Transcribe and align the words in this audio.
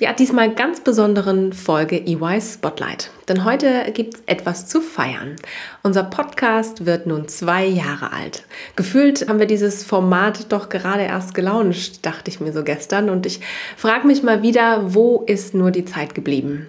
ja, 0.00 0.14
diesmal 0.14 0.54
ganz 0.54 0.80
besonderen 0.80 1.52
Folge 1.52 1.96
EY 1.96 2.40
Spotlight. 2.40 3.10
Denn 3.28 3.44
heute 3.44 3.92
gibt 3.92 4.14
es 4.14 4.22
etwas 4.24 4.66
zu 4.66 4.80
feiern. 4.80 5.36
Unser 5.82 6.04
Podcast 6.04 6.86
wird 6.86 7.06
nun 7.06 7.28
zwei 7.28 7.66
Jahre 7.66 8.10
alt. 8.10 8.44
Gefühlt 8.76 9.28
haben 9.28 9.38
wir 9.38 9.46
dieses 9.46 9.84
Format 9.84 10.50
doch 10.50 10.70
gerade 10.70 11.02
erst 11.02 11.34
gelauncht, 11.34 12.06
dachte 12.06 12.30
ich 12.30 12.40
mir 12.40 12.54
so 12.54 12.64
gestern. 12.64 13.10
Und 13.10 13.26
ich 13.26 13.40
frage 13.76 14.06
mich 14.06 14.22
mal 14.22 14.42
wieder, 14.42 14.94
wo 14.94 15.22
ist 15.26 15.52
nur 15.52 15.70
die 15.70 15.84
Zeit 15.84 16.14
geblieben? 16.14 16.66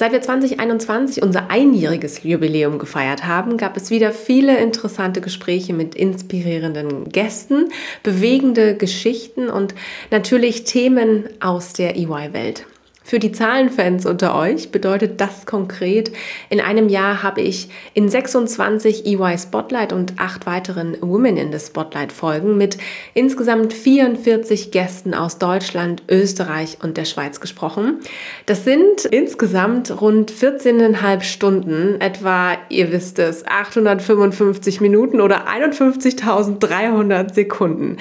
Seit 0.00 0.12
wir 0.12 0.22
2021 0.22 1.22
unser 1.22 1.50
einjähriges 1.50 2.22
Jubiläum 2.22 2.78
gefeiert 2.78 3.26
haben, 3.26 3.58
gab 3.58 3.76
es 3.76 3.90
wieder 3.90 4.12
viele 4.12 4.56
interessante 4.56 5.20
Gespräche 5.20 5.74
mit 5.74 5.94
inspirierenden 5.94 7.10
Gästen, 7.10 7.68
bewegende 8.02 8.78
Geschichten 8.78 9.50
und 9.50 9.74
natürlich 10.10 10.64
Themen 10.64 11.28
aus 11.40 11.74
der 11.74 11.98
EY-Welt. 11.98 12.64
Für 13.02 13.18
die 13.18 13.32
Zahlenfans 13.32 14.06
unter 14.06 14.36
euch 14.36 14.70
bedeutet 14.70 15.20
das 15.20 15.46
konkret, 15.46 16.12
in 16.48 16.60
einem 16.60 16.88
Jahr 16.88 17.22
habe 17.22 17.40
ich 17.40 17.68
in 17.94 18.08
26 18.08 19.06
EY 19.06 19.36
Spotlight 19.38 19.92
und 19.92 20.14
acht 20.18 20.46
weiteren 20.46 20.96
Women 21.00 21.36
in 21.36 21.50
the 21.50 21.58
Spotlight 21.58 22.12
Folgen 22.12 22.56
mit 22.56 22.78
insgesamt 23.14 23.72
44 23.72 24.70
Gästen 24.70 25.14
aus 25.14 25.38
Deutschland, 25.38 26.02
Österreich 26.08 26.78
und 26.82 26.98
der 26.98 27.06
Schweiz 27.06 27.40
gesprochen. 27.40 28.00
Das 28.46 28.64
sind 28.64 29.06
insgesamt 29.06 30.00
rund 30.00 30.30
14,5 30.30 31.22
Stunden, 31.22 32.00
etwa, 32.00 32.52
ihr 32.68 32.92
wisst 32.92 33.18
es, 33.18 33.46
855 33.46 34.80
Minuten 34.80 35.20
oder 35.20 35.48
51.300 35.48 37.34
Sekunden. 37.34 37.96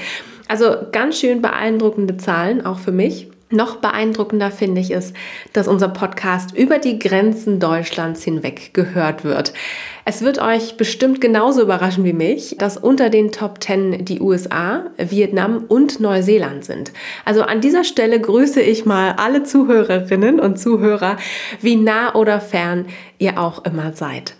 Also 0.47 0.75
ganz 0.91 1.19
schön 1.19 1.41
beeindruckende 1.41 2.17
Zahlen, 2.17 2.65
auch 2.65 2.79
für 2.79 2.91
mich. 2.91 3.29
Noch 3.51 3.77
beeindruckender 3.77 4.51
finde 4.51 4.79
ich 4.79 4.91
es, 4.91 5.11
dass 5.53 5.67
unser 5.67 5.87
Podcast 5.87 6.55
über 6.55 6.77
die 6.77 6.99
Grenzen 6.99 7.59
Deutschlands 7.59 8.23
hinweg 8.23 8.75
gehört 8.75 9.23
wird. 9.23 9.53
Es 10.05 10.21
wird 10.21 10.39
euch 10.39 10.77
bestimmt 10.77 11.19
genauso 11.19 11.63
überraschen 11.63 12.03
wie 12.03 12.13
mich, 12.13 12.57
dass 12.59 12.77
unter 12.77 13.09
den 13.09 13.31
Top 13.31 13.63
10 13.63 14.05
die 14.05 14.21
USA, 14.21 14.85
Vietnam 14.97 15.65
und 15.67 15.99
Neuseeland 15.99 16.63
sind. 16.63 16.91
Also 17.25 17.41
an 17.41 17.59
dieser 17.59 17.83
Stelle 17.83 18.19
grüße 18.21 18.61
ich 18.61 18.85
mal 18.85 19.13
alle 19.17 19.41
Zuhörerinnen 19.41 20.39
und 20.39 20.59
Zuhörer, 20.59 21.17
wie 21.59 21.75
nah 21.75 22.13
oder 22.13 22.41
fern 22.41 22.85
ihr 23.17 23.39
auch 23.39 23.65
immer 23.65 23.93
seid. 23.93 24.35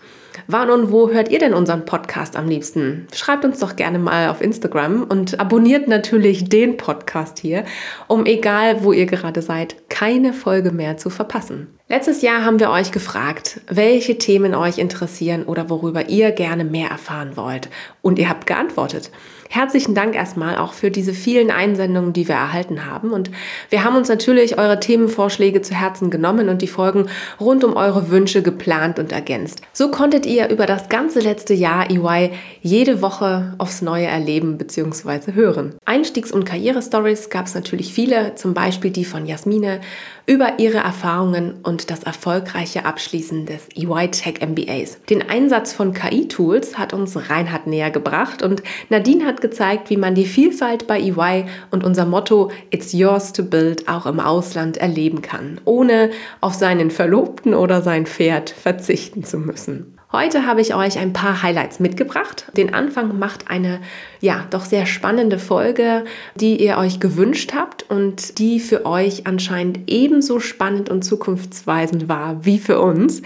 Wann 0.52 0.68
und 0.68 0.90
wo 0.90 1.10
hört 1.10 1.30
ihr 1.30 1.38
denn 1.38 1.54
unseren 1.54 1.84
Podcast 1.84 2.34
am 2.34 2.48
liebsten? 2.48 3.06
Schreibt 3.14 3.44
uns 3.44 3.60
doch 3.60 3.76
gerne 3.76 4.00
mal 4.00 4.30
auf 4.30 4.40
Instagram 4.40 5.04
und 5.04 5.38
abonniert 5.38 5.86
natürlich 5.86 6.48
den 6.48 6.76
Podcast 6.76 7.38
hier, 7.38 7.64
um 8.08 8.26
egal 8.26 8.82
wo 8.82 8.92
ihr 8.92 9.06
gerade 9.06 9.42
seid, 9.42 9.76
keine 9.88 10.32
Folge 10.32 10.72
mehr 10.72 10.96
zu 10.96 11.08
verpassen. 11.08 11.68
Letztes 11.92 12.22
Jahr 12.22 12.44
haben 12.44 12.60
wir 12.60 12.70
euch 12.70 12.92
gefragt, 12.92 13.62
welche 13.68 14.16
Themen 14.16 14.54
euch 14.54 14.78
interessieren 14.78 15.42
oder 15.42 15.68
worüber 15.68 16.08
ihr 16.08 16.30
gerne 16.30 16.64
mehr 16.64 16.88
erfahren 16.88 17.36
wollt. 17.36 17.68
Und 18.00 18.20
ihr 18.20 18.28
habt 18.28 18.46
geantwortet. 18.46 19.10
Herzlichen 19.52 19.96
Dank 19.96 20.14
erstmal 20.14 20.56
auch 20.56 20.74
für 20.74 20.92
diese 20.92 21.12
vielen 21.12 21.50
Einsendungen, 21.50 22.12
die 22.12 22.28
wir 22.28 22.36
erhalten 22.36 22.86
haben. 22.86 23.10
Und 23.10 23.32
wir 23.68 23.82
haben 23.82 23.96
uns 23.96 24.08
natürlich 24.08 24.56
eure 24.56 24.78
Themenvorschläge 24.78 25.60
zu 25.60 25.74
Herzen 25.74 26.08
genommen 26.08 26.48
und 26.48 26.62
die 26.62 26.68
Folgen 26.68 27.08
rund 27.40 27.64
um 27.64 27.74
eure 27.74 28.10
Wünsche 28.10 28.42
geplant 28.42 29.00
und 29.00 29.10
ergänzt. 29.10 29.62
So 29.72 29.90
konntet 29.90 30.24
ihr 30.24 30.50
über 30.50 30.66
das 30.66 30.88
ganze 30.88 31.18
letzte 31.18 31.52
Jahr 31.52 31.90
EY 31.90 32.30
jede 32.62 33.02
Woche 33.02 33.54
aufs 33.58 33.82
Neue 33.82 34.06
erleben 34.06 34.56
bzw. 34.56 35.32
hören. 35.32 35.74
Einstiegs- 35.84 36.30
und 36.30 36.44
Karrierestories 36.44 37.28
gab 37.28 37.46
es 37.46 37.56
natürlich 37.56 37.92
viele, 37.92 38.36
zum 38.36 38.54
Beispiel 38.54 38.92
die 38.92 39.04
von 39.04 39.26
Jasmine 39.26 39.80
über 40.26 40.60
ihre 40.60 40.78
Erfahrungen 40.78 41.54
und 41.64 41.79
das 41.88 42.02
erfolgreiche 42.02 42.84
Abschließen 42.84 43.46
des 43.46 43.68
EY 43.74 44.10
Tech 44.10 44.40
MBAs. 44.46 44.98
Den 45.08 45.30
Einsatz 45.30 45.72
von 45.72 45.94
KI-Tools 45.94 46.76
hat 46.76 46.92
uns 46.92 47.30
Reinhard 47.30 47.66
näher 47.66 47.90
gebracht 47.90 48.42
und 48.42 48.62
Nadine 48.88 49.24
hat 49.24 49.40
gezeigt, 49.40 49.88
wie 49.88 49.96
man 49.96 50.14
die 50.14 50.26
Vielfalt 50.26 50.86
bei 50.86 51.00
EY 51.00 51.46
und 51.70 51.84
unser 51.84 52.04
Motto 52.04 52.50
It's 52.70 52.92
yours 52.92 53.32
to 53.32 53.44
build 53.44 53.88
auch 53.88 54.06
im 54.06 54.20
Ausland 54.20 54.76
erleben 54.76 55.22
kann, 55.22 55.60
ohne 55.64 56.10
auf 56.40 56.54
seinen 56.54 56.90
Verlobten 56.90 57.54
oder 57.54 57.80
sein 57.80 58.06
Pferd 58.06 58.50
verzichten 58.50 59.24
zu 59.24 59.38
müssen. 59.38 59.99
Heute 60.12 60.44
habe 60.44 60.60
ich 60.60 60.74
euch 60.74 60.98
ein 60.98 61.12
paar 61.12 61.40
Highlights 61.40 61.78
mitgebracht. 61.78 62.46
Den 62.56 62.74
Anfang 62.74 63.20
macht 63.20 63.48
eine, 63.48 63.80
ja, 64.20 64.44
doch 64.50 64.64
sehr 64.64 64.84
spannende 64.84 65.38
Folge, 65.38 66.04
die 66.34 66.60
ihr 66.60 66.78
euch 66.78 66.98
gewünscht 66.98 67.52
habt 67.54 67.88
und 67.88 68.40
die 68.40 68.58
für 68.58 68.86
euch 68.86 69.28
anscheinend 69.28 69.88
ebenso 69.88 70.40
spannend 70.40 70.90
und 70.90 71.04
zukunftsweisend 71.04 72.08
war 72.08 72.44
wie 72.44 72.58
für 72.58 72.80
uns. 72.80 73.22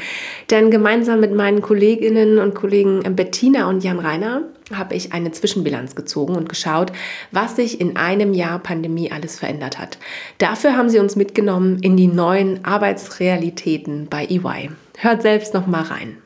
Denn 0.51 0.71
gemeinsam 0.71 1.21
mit 1.21 1.35
meinen 1.35 1.63
Kolleginnen 1.63 2.37
und 2.37 2.55
Kollegen 2.55 3.01
Bettina 3.17 3.67
und 3.67 3.83
Jan 3.83 3.99
Reiner 3.99 4.43
habe 4.75 4.95
ich 4.95 5.15
eine 5.15 5.33
Zwischenbilanz 5.33 5.95
gezogen 5.95 6.37
und 6.37 6.51
geschaut, 6.51 6.93
was 7.33 7.57
sich 7.57 7.81
in 7.81 7.97
einem 7.97 8.35
Jahr 8.35 8.59
Pandemie 8.59 9.11
alles 9.11 9.39
verändert 9.39 9.79
hat. 9.79 9.97
Dafür 10.37 10.77
haben 10.77 10.91
sie 10.91 10.99
uns 10.99 11.17
mitgenommen 11.17 11.79
in 11.81 11.97
die 11.97 12.09
neuen 12.09 12.63
Arbeitsrealitäten 12.63 14.09
bei 14.11 14.27
EY. 14.27 14.69
Hört 14.99 15.23
selbst 15.23 15.55
noch 15.55 15.67
mal 15.67 15.83
rein. 15.83 16.19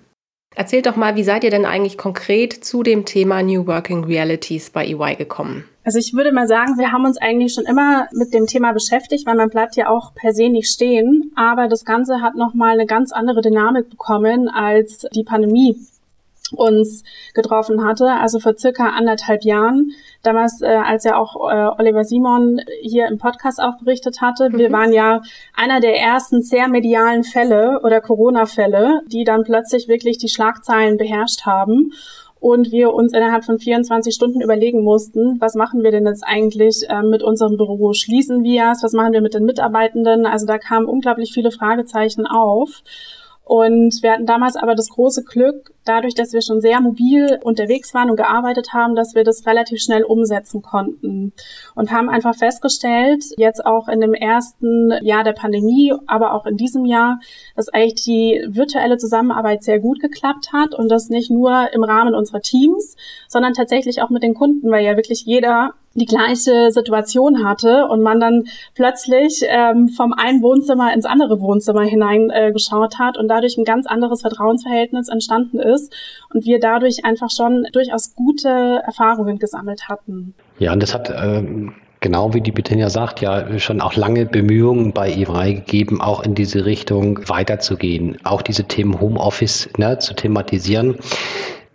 Erzählt 0.59 0.87
doch 0.87 0.97
mal, 0.97 1.15
wie 1.15 1.23
seid 1.23 1.45
ihr 1.45 1.51
denn 1.51 1.65
eigentlich 1.65 1.97
konkret 1.97 2.53
zu 2.53 2.83
dem 2.83 3.05
Thema 3.05 3.45
New 3.45 3.69
Working 3.69 4.03
Realities 4.03 4.71
bei 4.71 4.89
EY 4.89 5.15
gekommen? 5.15 5.63
Also 5.85 6.01
ich 6.01 6.15
würde 6.15 6.33
mal 6.33 6.49
sagen, 6.49 6.77
wir 6.79 6.91
haben 6.91 7.05
uns 7.05 7.17
eigentlich 7.17 7.55
schon 7.55 7.65
immer 7.65 8.09
mit 8.11 8.35
dem 8.35 8.47
Thema 8.47 8.73
beschäftigt, 8.73 9.25
weil 9.25 9.37
man 9.37 9.51
bleibt 9.51 9.77
ja 9.77 9.89
auch 9.89 10.17
per 10.17 10.33
se 10.33 10.49
nicht 10.49 10.69
stehen. 10.69 11.31
Aber 11.37 11.69
das 11.69 11.85
Ganze 11.85 12.23
hat 12.23 12.35
nochmal 12.35 12.73
eine 12.73 12.87
ganz 12.87 13.13
andere 13.13 13.41
Dynamik 13.41 13.89
bekommen, 13.89 14.49
als 14.49 15.07
die 15.15 15.23
Pandemie 15.23 15.77
uns 16.53 17.05
getroffen 17.35 17.85
hatte, 17.85 18.11
also 18.11 18.39
vor 18.39 18.57
circa 18.57 18.91
anderthalb 18.91 19.45
Jahren. 19.45 19.93
Damals, 20.23 20.61
äh, 20.63 20.67
als 20.67 21.05
ja 21.05 21.17
auch 21.17 21.37
äh, 21.51 21.81
Oliver 21.81 22.05
Simon 22.05 22.61
hier 22.83 23.07
im 23.09 23.19
Podcast 23.19 23.61
auch 23.61 23.79
berichtet 23.79 24.21
hatte. 24.21 24.51
Mhm. 24.51 24.59
Wir 24.59 24.73
waren 24.73 24.93
ja 24.93 25.21
einer 25.55 25.81
der 25.81 25.97
ersten 25.99 26.43
sehr 26.43 26.69
medialen 26.69 27.25
Fälle 27.25 27.81
oder 27.83 28.01
Corona-Fälle, 28.01 29.03
die 29.07 29.25
dann 29.25 29.45
plötzlich 29.45 29.89
wirklich 29.89 30.19
die 30.19 30.29
Schlagzeilen 30.29 30.97
beherrscht 30.97 31.47
haben 31.47 31.93
und 32.41 32.71
wir 32.71 32.95
uns 32.95 33.13
innerhalb 33.13 33.45
von 33.45 33.59
24 33.59 34.15
Stunden 34.15 34.41
überlegen 34.41 34.83
mussten, 34.83 35.41
was 35.41 35.55
machen 35.55 35.83
wir 35.83 35.91
denn 35.91 36.07
jetzt 36.07 36.25
eigentlich 36.25 36.89
äh, 36.89 37.03
mit 37.03 37.23
unserem 37.23 37.57
Büro? 37.57 37.93
Schließen 37.93 38.45
wir 38.45 38.71
es? 38.73 38.83
Was 38.83 38.93
machen 38.93 39.13
wir 39.13 39.21
mit 39.21 39.35
den 39.35 39.45
Mitarbeitenden? 39.45 40.27
Also 40.27 40.47
da 40.47 40.59
kamen 40.59 40.87
unglaublich 40.87 41.33
viele 41.33 41.51
Fragezeichen 41.51 42.27
auf. 42.27 42.83
Und 43.49 44.03
wir 44.03 44.13
hatten 44.13 44.27
damals 44.27 44.57
aber 44.57 44.75
das 44.75 44.91
große 44.91 45.25
Glück, 45.25 45.73
dadurch, 45.87 46.15
dass 46.15 46.35
wir 46.35 46.43
schon 46.43 46.61
sehr 46.61 46.83
mobil 46.83 47.41
unterwegs 47.43 47.95
waren 47.95 48.11
und 48.11 48.17
gearbeitet 48.17 48.75
haben, 48.75 48.95
dass 48.95 49.15
wir 49.15 49.25
das 49.25 49.47
relativ 49.47 49.81
schnell 49.81 50.05
umsetzen 50.05 50.61
konnten. 50.61 51.33
Und 51.75 51.91
haben 51.91 52.11
einfach 52.11 52.37
festgestellt, 52.37 53.25
jetzt 53.39 53.65
auch 53.65 53.89
in 53.89 54.01
dem 54.01 54.13
ersten 54.13 54.93
Jahr 55.01 55.25
der 55.25 55.33
Pandemie, 55.33 55.95
aber 56.07 56.35
auch 56.35 56.45
in 56.45 56.59
diesem 56.59 56.85
Jahr, 56.85 57.21
dass 57.57 57.71
eigentlich 57.71 58.05
die 58.05 58.45
virtuelle 58.49 58.99
Zusammenarbeit 58.99 59.65
sehr 59.65 59.81
gut 59.81 60.01
geklappt 60.01 60.53
hat 60.53 60.75
und 60.75 60.91
das 60.91 61.09
nicht 61.09 61.31
nur 61.31 61.73
im 61.73 61.85
Rahmen 61.85 62.15
unserer 62.15 62.43
Teams, 62.43 62.97
sondern 63.29 63.55
tatsächlich 63.55 64.03
auch 64.03 64.11
mit 64.11 64.23
den 64.23 64.35
Kunden, 64.35 64.71
weil 64.71 64.85
ja 64.85 64.95
wirklich 64.95 65.23
jeder 65.25 65.73
die 65.95 66.07
gleiche 66.07 66.71
Situation 66.71 67.45
hatte 67.45 67.87
und 67.87 68.03
man 68.03 68.21
dann 68.21 68.45
plötzlich 68.75 69.43
ähm, 69.47 69.89
vom 69.89 70.13
einen 70.13 70.43
Wohnzimmer 70.43 70.93
ins 70.95 71.07
andere 71.07 71.41
Wohnzimmer 71.41 71.83
hineingeschaut 71.83 72.95
äh, 72.95 72.99
hat 72.99 73.19
und 73.19 73.29
dadurch 73.29 73.57
ein 73.57 73.65
ganz 73.65 73.87
anderes 73.87 74.21
Vertrauensverhältnis 74.21 75.09
entstanden 75.09 75.59
ist 75.59 75.95
und 76.33 76.45
wir 76.45 76.61
dadurch 76.61 77.05
einfach 77.05 77.31
schon 77.31 77.67
durchaus 77.73 78.15
gute 78.15 78.83
Erfahrungen 78.85 79.39
gesammelt 79.39 79.89
hatten. 79.89 80.35
Ja, 80.59 80.73
und 80.73 80.83
das 80.83 80.95
hat 80.95 81.11
ähm 81.11 81.75
genau 82.01 82.35
wie 82.35 82.41
die 82.41 82.53
Bettina 82.53 82.91
sagt, 82.91 83.21
ja 83.21 83.59
schon 83.59 83.81
auch 83.81 83.95
lange 83.97 84.27
Bemühungen 84.27 84.93
bei 84.93 85.11
EY 85.11 85.55
gegeben, 85.55 86.01
auch 86.01 86.23
in 86.23 86.35
diese 86.35 86.65
Richtung 86.65 87.29
weiterzugehen, 87.29 88.19
auch 88.25 88.43
diese 88.43 88.65
Themen 88.65 89.01
Homeoffice 89.01 89.69
ne, 89.79 89.99
zu 89.99 90.15
thematisieren. 90.15 90.97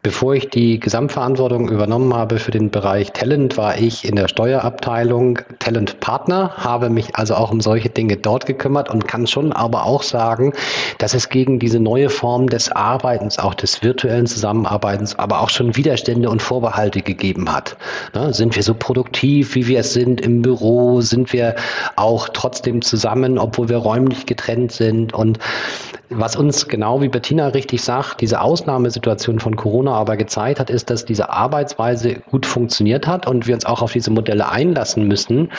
Bevor 0.04 0.36
ich 0.36 0.50
die 0.50 0.82
Gesamtverantwortung 0.82 1.70
übernommen 1.70 2.14
habe 2.14 2.38
für 2.38 2.52
den 2.52 2.70
Bereich 2.70 3.14
Talent, 3.14 3.56
war 3.56 3.78
ich 3.78 4.04
in 4.04 4.18
der 4.18 4.28
Steuerabteilung 4.28 5.40
Talent 5.60 6.02
Partner, 6.02 6.52
habe 6.58 6.90
mich 6.90 7.16
also 7.16 7.36
auch 7.36 7.52
um 7.52 7.62
solche 7.62 7.88
Dinge 7.88 8.18
dort 8.18 8.46
gekümmert 8.46 8.90
und 8.90 9.08
kann 9.08 9.28
schon 9.28 9.54
aber 9.54 9.86
auch 9.86 10.04
sagen, 10.04 10.52
dass 10.98 11.14
es 11.14 11.30
gegen 11.30 11.58
diese 11.58 11.80
neue 11.80 12.10
Form 12.10 12.48
des 12.48 12.70
Arbeitens, 12.70 13.40
auch 13.40 13.54
des 13.54 13.82
virtuellen 13.82 14.26
Zusammenarbeitens, 14.26 15.18
aber 15.18 15.40
auch 15.40 15.50
schon 15.50 15.78
Widerstände 15.78 16.30
und 16.30 16.42
Vorbehalte 16.42 17.02
gegeben 17.02 17.50
hat. 17.50 17.78
Ne? 18.14 18.34
Sind 18.34 18.58
wir 18.58 18.64
so 18.64 18.74
produktiv, 18.74 19.56
wie 19.56 19.68
wir 19.68 19.80
es 19.80 19.94
sind 19.94 20.20
im 20.20 20.42
Büro? 20.42 21.00
Sind 21.00 21.32
wir 21.32 21.56
auch 21.96 22.28
trotzdem 22.28 22.82
zusammen, 22.82 23.38
obwohl 23.38 23.70
wir 23.70 23.78
räumlich 23.78 24.26
getrennt 24.26 24.74
sind? 24.74 25.14
Und 25.14 25.40
was 26.10 26.36
uns 26.36 26.68
genau 26.68 27.02
wie 27.02 27.08
Bettina 27.08 27.48
richtig 27.48 27.82
sagt, 27.82 28.22
diese 28.22 28.42
Ausnahmesituation 28.42 29.40
von 29.40 29.56
Corona 29.56 29.93
aber 29.94 30.18
gezeigt 30.18 30.60
hat, 30.60 30.70
ist, 30.70 30.90
dass 30.90 31.06
diese 31.06 31.30
Arbeitsweise 31.30 32.16
gut 32.32 32.46
funktioniert 32.46 33.08
hat 33.08 33.28
und 33.28 33.48
wir 33.48 33.56
uns 33.56 33.66
auch 33.66 33.82
auf 33.82 33.94
diese 33.94 34.12
Modelle 34.12 34.50
einlassen 34.50 35.08
müssen. 35.08 35.52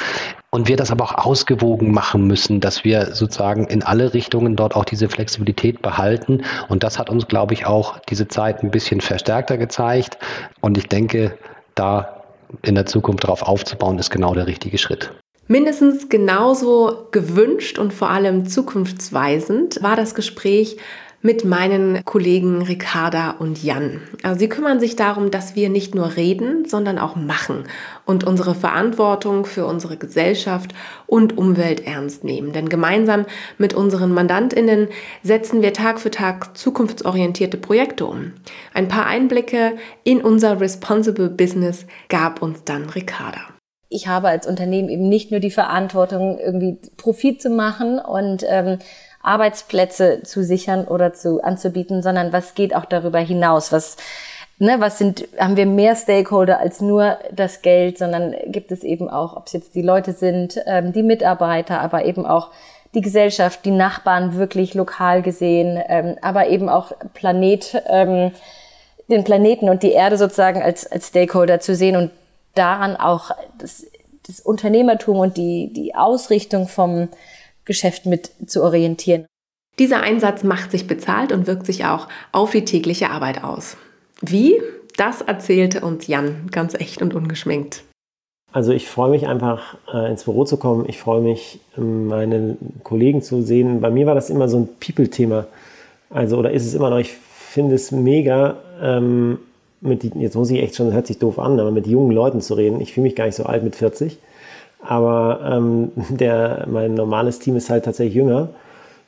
Und 0.51 0.69
wir 0.69 0.77
das 0.77 0.93
aber 0.93 1.05
auch 1.05 1.27
ausgewogen 1.27 1.93
machen 1.93 2.27
müssen, 2.27 2.61
dass 2.61 2.85
wir 2.85 3.15
sozusagen 3.15 3.67
in 3.67 3.83
alle 3.83 4.15
Richtungen 4.15 4.55
dort 4.55 4.77
auch 4.77 4.85
diese 4.85 5.09
Flexibilität 5.09 5.83
behalten. 5.83 6.43
Und 6.69 6.85
das 6.85 6.99
hat 6.99 7.11
uns, 7.11 7.27
glaube 7.27 7.55
ich, 7.55 7.67
auch 7.67 7.99
diese 8.09 8.29
Zeit 8.29 8.63
ein 8.63 8.71
bisschen 8.71 9.01
verstärkter 9.01 9.59
gezeigt. 9.59 10.17
Und 10.61 10.79
ich 10.79 10.87
denke, 10.87 11.37
da 11.75 12.23
in 12.63 12.77
der 12.77 12.87
Zukunft 12.87 13.25
darauf 13.25 13.43
aufzubauen, 13.43 13.99
ist 13.99 14.11
genau 14.11 14.35
der 14.35 14.47
richtige 14.47 14.79
Schritt. 14.79 15.11
Mindestens 15.47 16.09
genauso 16.09 17.09
gewünscht 17.11 17.79
und 17.79 17.93
vor 17.93 18.09
allem 18.09 18.47
zukunftsweisend 18.47 19.83
war 19.83 19.95
das 19.95 20.15
Gespräch 20.15 20.79
mit 21.25 21.43
meinen 21.43 22.05
Kollegen 22.05 22.61
Ricarda 22.61 23.31
und 23.31 23.65
Jan. 23.65 24.03
Also 24.23 24.41
sie 24.41 24.49
kümmern 24.51 24.79
sich 24.79 24.95
darum, 24.95 25.31
dass 25.31 25.57
wir 25.57 25.71
nicht 25.71 25.95
nur 25.95 26.17
reden, 26.17 26.67
sondern 26.67 26.99
auch 26.99 27.17
machen 27.17 27.65
und 28.05 28.25
unsere 28.25 28.55
Verantwortung 28.55 29.47
für 29.47 29.65
unsere 29.65 29.97
Gesellschaft 29.97 30.75
und 31.07 31.39
Umwelt 31.39 31.87
ernst 31.87 32.25
nehmen. 32.25 32.53
Denn 32.53 32.69
gemeinsam 32.69 33.25
mit 33.57 33.73
unseren 33.73 34.13
Mandantinnen 34.13 34.89
setzen 35.23 35.63
wir 35.63 35.73
Tag 35.73 35.99
für 35.99 36.11
Tag 36.11 36.59
zukunftsorientierte 36.59 37.57
Projekte 37.57 38.05
um. 38.05 38.33
Ein 38.75 38.89
paar 38.89 39.07
Einblicke 39.07 39.77
in 40.05 40.21
unser 40.21 40.61
Responsible 40.61 41.31
Business 41.31 41.87
gab 42.11 42.43
uns 42.43 42.65
dann 42.65 42.91
Ricarda 42.91 43.41
ich 43.95 44.09
habe 44.09 44.27
als 44.29 44.49
Unternehmen 44.49 44.89
eben 44.89 45.09
nicht 45.09 45.31
nur 45.31 45.39
die 45.39 45.53
Verantwortung, 45.53 46.37
irgendwie 46.39 46.79
Profit 46.97 47.41
zu 47.41 47.49
machen 47.49 48.01
und 48.01 48.45
ähm, 48.49 48.79
Arbeitsplätze 49.25 50.23
zu 50.23 50.45
sichern 50.45 50.85
oder 50.85 51.13
zu 51.13 51.43
anzubieten, 51.43 52.03
sondern 52.03 52.33
was 52.33 52.55
geht 52.55 52.75
auch 52.75 52.85
darüber 52.85 53.19
hinaus? 53.19 53.73
Was 53.73 53.97
ne, 54.59 54.77
was 54.79 54.99
sind, 54.99 55.27
haben 55.39 55.57
wir 55.57 55.67
mehr 55.67 55.97
Stakeholder 55.97 56.61
als 56.61 56.81
nur 56.81 57.19
das 57.33 57.63
Geld, 57.63 57.99
sondern 57.99 58.35
gibt 58.47 58.73
es 58.73 58.83
eben 58.83 59.09
auch, 59.09 59.37
ob 59.37 59.47
es 59.47 59.53
jetzt 59.53 59.75
die 59.75 59.83
Leute 59.83 60.13
sind, 60.13 60.61
ähm, 60.67 60.93
die 60.93 61.03
Mitarbeiter, 61.03 61.81
aber 61.81 62.05
eben 62.05 62.27
auch 62.27 62.51
die 62.95 63.01
Gesellschaft, 63.01 63.65
die 63.65 63.73
Nachbarn 63.73 64.37
wirklich 64.37 64.75
lokal 64.75 65.23
gesehen, 65.23 65.83
ähm, 65.89 66.17
aber 66.23 66.49
eben 66.49 66.69
auch 66.69 66.93
Planet, 67.13 67.83
ähm, 67.89 68.31
den 69.09 69.25
Planeten 69.25 69.69
und 69.69 69.83
die 69.83 69.93
Erde 69.93 70.17
sozusagen 70.17 70.63
als, 70.63 70.91
als 70.91 71.09
Stakeholder 71.09 71.61
zu 71.61 71.75
sehen 71.75 71.97
und 71.97 72.11
daran 72.55 72.97
auch 72.97 73.33
das, 73.59 73.85
das 74.27 74.41
Unternehmertum 74.41 75.19
und 75.19 75.37
die, 75.37 75.73
die 75.73 75.95
Ausrichtung 75.95 76.69
vom 76.69 77.09
Geschäft 77.65 78.07
mit 78.07 78.31
zu 78.47 78.63
orientieren. 78.63 79.27
Dieser 79.79 80.03
Einsatz 80.03 80.45
macht 80.45 80.71
sich 80.71 80.87
bezahlt 80.87 81.33
und 81.33 81.47
wirkt 81.47 81.67
sich 81.67 81.85
auch 81.85 82.09
auf 82.33 82.53
die 82.53 82.65
tägliche 82.65 83.11
Arbeit 83.11 83.43
aus. 83.43 83.77
Wie? 84.21 84.61
Das 84.97 85.21
erzählte 85.21 85.81
uns 85.81 86.07
Jan 86.07 86.49
ganz 86.53 86.75
echt 86.75 87.03
und 87.03 87.15
ungeschminkt. 87.15 87.83
Also 88.53 88.71
ich 88.73 88.89
freue 88.89 89.11
mich 89.11 89.27
einfach 89.27 89.77
äh, 89.93 90.09
ins 90.09 90.25
Büro 90.25 90.45
zu 90.45 90.57
kommen. 90.59 90.89
Ich 90.89 91.01
freue 91.01 91.21
mich, 91.21 91.59
meine 91.77 92.57
Kollegen 92.85 93.21
zu 93.21 93.43
sehen. 93.43 93.81
Bei 93.81 93.91
mir 93.91 94.07
war 94.07 94.15
das 94.15 94.31
immer 94.31 94.49
so 94.49 94.59
ein 94.59 94.69
People-Thema. 94.79 95.49
Also 96.11 96.39
oder 96.39 96.53
ist 96.53 96.65
es 96.65 96.75
immer 96.75 96.91
noch, 96.91 96.99
ich 96.99 97.11
finde 97.11 97.75
es 97.75 97.91
mega, 97.91 98.59
ähm, 98.81 99.39
mit 99.81 100.05
die, 100.05 100.13
jetzt 100.21 100.37
muss 100.37 100.51
ich 100.51 100.63
echt 100.63 100.77
schon, 100.77 100.87
das 100.87 100.95
hört 100.95 101.09
sich 101.09 101.19
doof 101.19 101.41
an, 101.41 101.59
aber 101.59 101.73
mit 101.73 101.89
jungen 101.89 102.13
Leuten 102.13 102.41
zu 102.41 102.55
reden. 102.55 102.81
Ich 102.81 102.93
fühle 102.93 103.05
mich 103.05 103.17
gar 103.17 103.27
nicht 103.27 103.35
so 103.35 103.43
alt 103.43 103.65
mit 103.65 103.75
40. 103.75 104.19
Aber 104.87 105.41
ähm, 105.45 105.93
der, 106.11 106.67
mein 106.71 106.95
normales 106.95 107.39
Team 107.39 107.57
ist 107.57 107.71
halt 107.71 107.85
tatsächlich 107.85 108.15
jünger. 108.15 108.49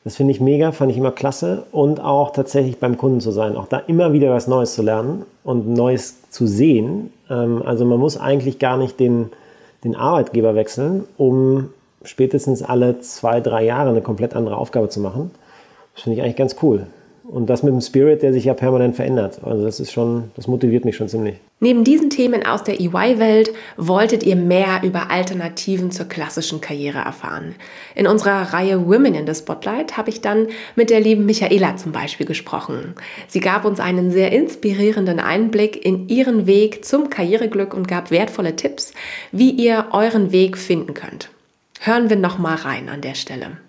Das 0.05 0.17
finde 0.17 0.31
ich 0.31 0.41
mega, 0.41 0.71
fand 0.71 0.93
ich 0.93 0.99
immer 0.99 1.11
klasse. 1.11 1.65
Und 1.73 2.01
auch 2.01 2.33
tatsächlich 2.33 2.79
beim 2.79 2.97
Kunden 2.97 3.21
zu 3.21 3.31
sein, 3.31 3.57
auch 3.57 3.67
da 3.67 3.79
immer 3.79 4.13
wieder 4.13 4.33
was 4.33 4.47
Neues 4.47 4.75
zu 4.75 4.83
lernen 4.83 5.25
und 5.45 5.69
Neues 5.69 6.31
zu 6.31 6.47
sehen. 6.47 7.13
Ähm, 7.29 7.63
also 7.65 7.85
man 7.85 7.99
muss 7.99 8.17
eigentlich 8.17 8.59
gar 8.59 8.77
nicht 8.77 9.01
den, 9.01 9.31
den 9.85 9.97
Arbeitgeber 9.97 10.55
wechseln, 10.55 11.05
um 11.17 11.71
spätestens 12.05 12.63
alle 12.63 13.01
zwei, 13.01 13.41
drei 13.41 13.65
Jahre 13.65 13.91
eine 13.91 14.01
komplett 14.01 14.35
andere 14.35 14.57
Aufgabe 14.57 14.89
zu 14.89 15.01
machen. 15.01 15.31
Das 15.95 16.05
finde 16.05 16.19
ich 16.19 16.23
eigentlich 16.23 16.37
ganz 16.37 16.57
cool. 16.63 16.87
Und 17.29 17.51
das 17.51 17.63
mit 17.63 17.73
dem 17.73 17.81
Spirit, 17.81 18.23
der 18.23 18.33
sich 18.33 18.45
ja 18.45 18.55
permanent 18.55 18.95
verändert. 18.95 19.41
Also 19.43 19.65
das 19.65 19.81
ist 19.81 19.93
schon, 19.93 20.31
das 20.37 20.47
motiviert 20.47 20.85
mich 20.85 20.97
schon 20.97 21.09
ziemlich. 21.09 21.37
Neben 21.59 21.85
diesen 21.85 22.11
Themen 22.11 22.45
aus 22.47 22.63
der 22.65 22.81
EY-Welt 22.81 23.51
wolltet 23.77 24.23
ihr 24.23 24.37
mehr 24.37 24.83
über 24.85 25.11
Alternativen 25.11 25.91
zur 25.91 26.07
klassischen 26.07 26.61
Karriere 26.61 26.99
erfahren. 26.99 27.55
In 27.95 28.07
unserer 28.07 28.53
Reihe 28.53 28.87
Women 28.87 29.15
in 29.15 29.27
the 29.27 29.35
Spotlight 29.35 29.97
habe 29.97 30.11
ich 30.11 30.21
dann 30.21 30.49
mit 30.77 30.91
der 30.91 31.01
lieben 31.01 31.27
Michaela 31.27 31.77
zum 31.77 31.93
Beispiel 31.93 32.27
gesprochen. 32.27 32.95
Sie 33.27 33.41
gab 33.41 33.65
uns 33.65 33.81
einen 33.81 34.11
sehr 34.11 34.33
inspirierenden 34.33 35.19
Einblick 35.19 35.85
in 35.85 36.09
ihren 36.09 36.47
Weg 36.47 36.85
zum 36.85 37.11
Karriereglück 37.11 37.75
und 37.75 37.89
gab 37.89 38.11
wertvolle 38.11 38.55
Tipps, 38.55 38.93
wie 39.33 39.51
ihr 39.51 39.87
euren 39.93 40.31
Weg 40.31 40.59
finden 40.59 40.95
könnt. 40.95 41.31
Hören 41.81 42.09
wir 42.11 42.17
noch 42.17 42.39
mal 42.39 42.55
rein 42.55 42.89
an 42.89 43.01
der 43.01 43.15
Stelle. 43.15 43.66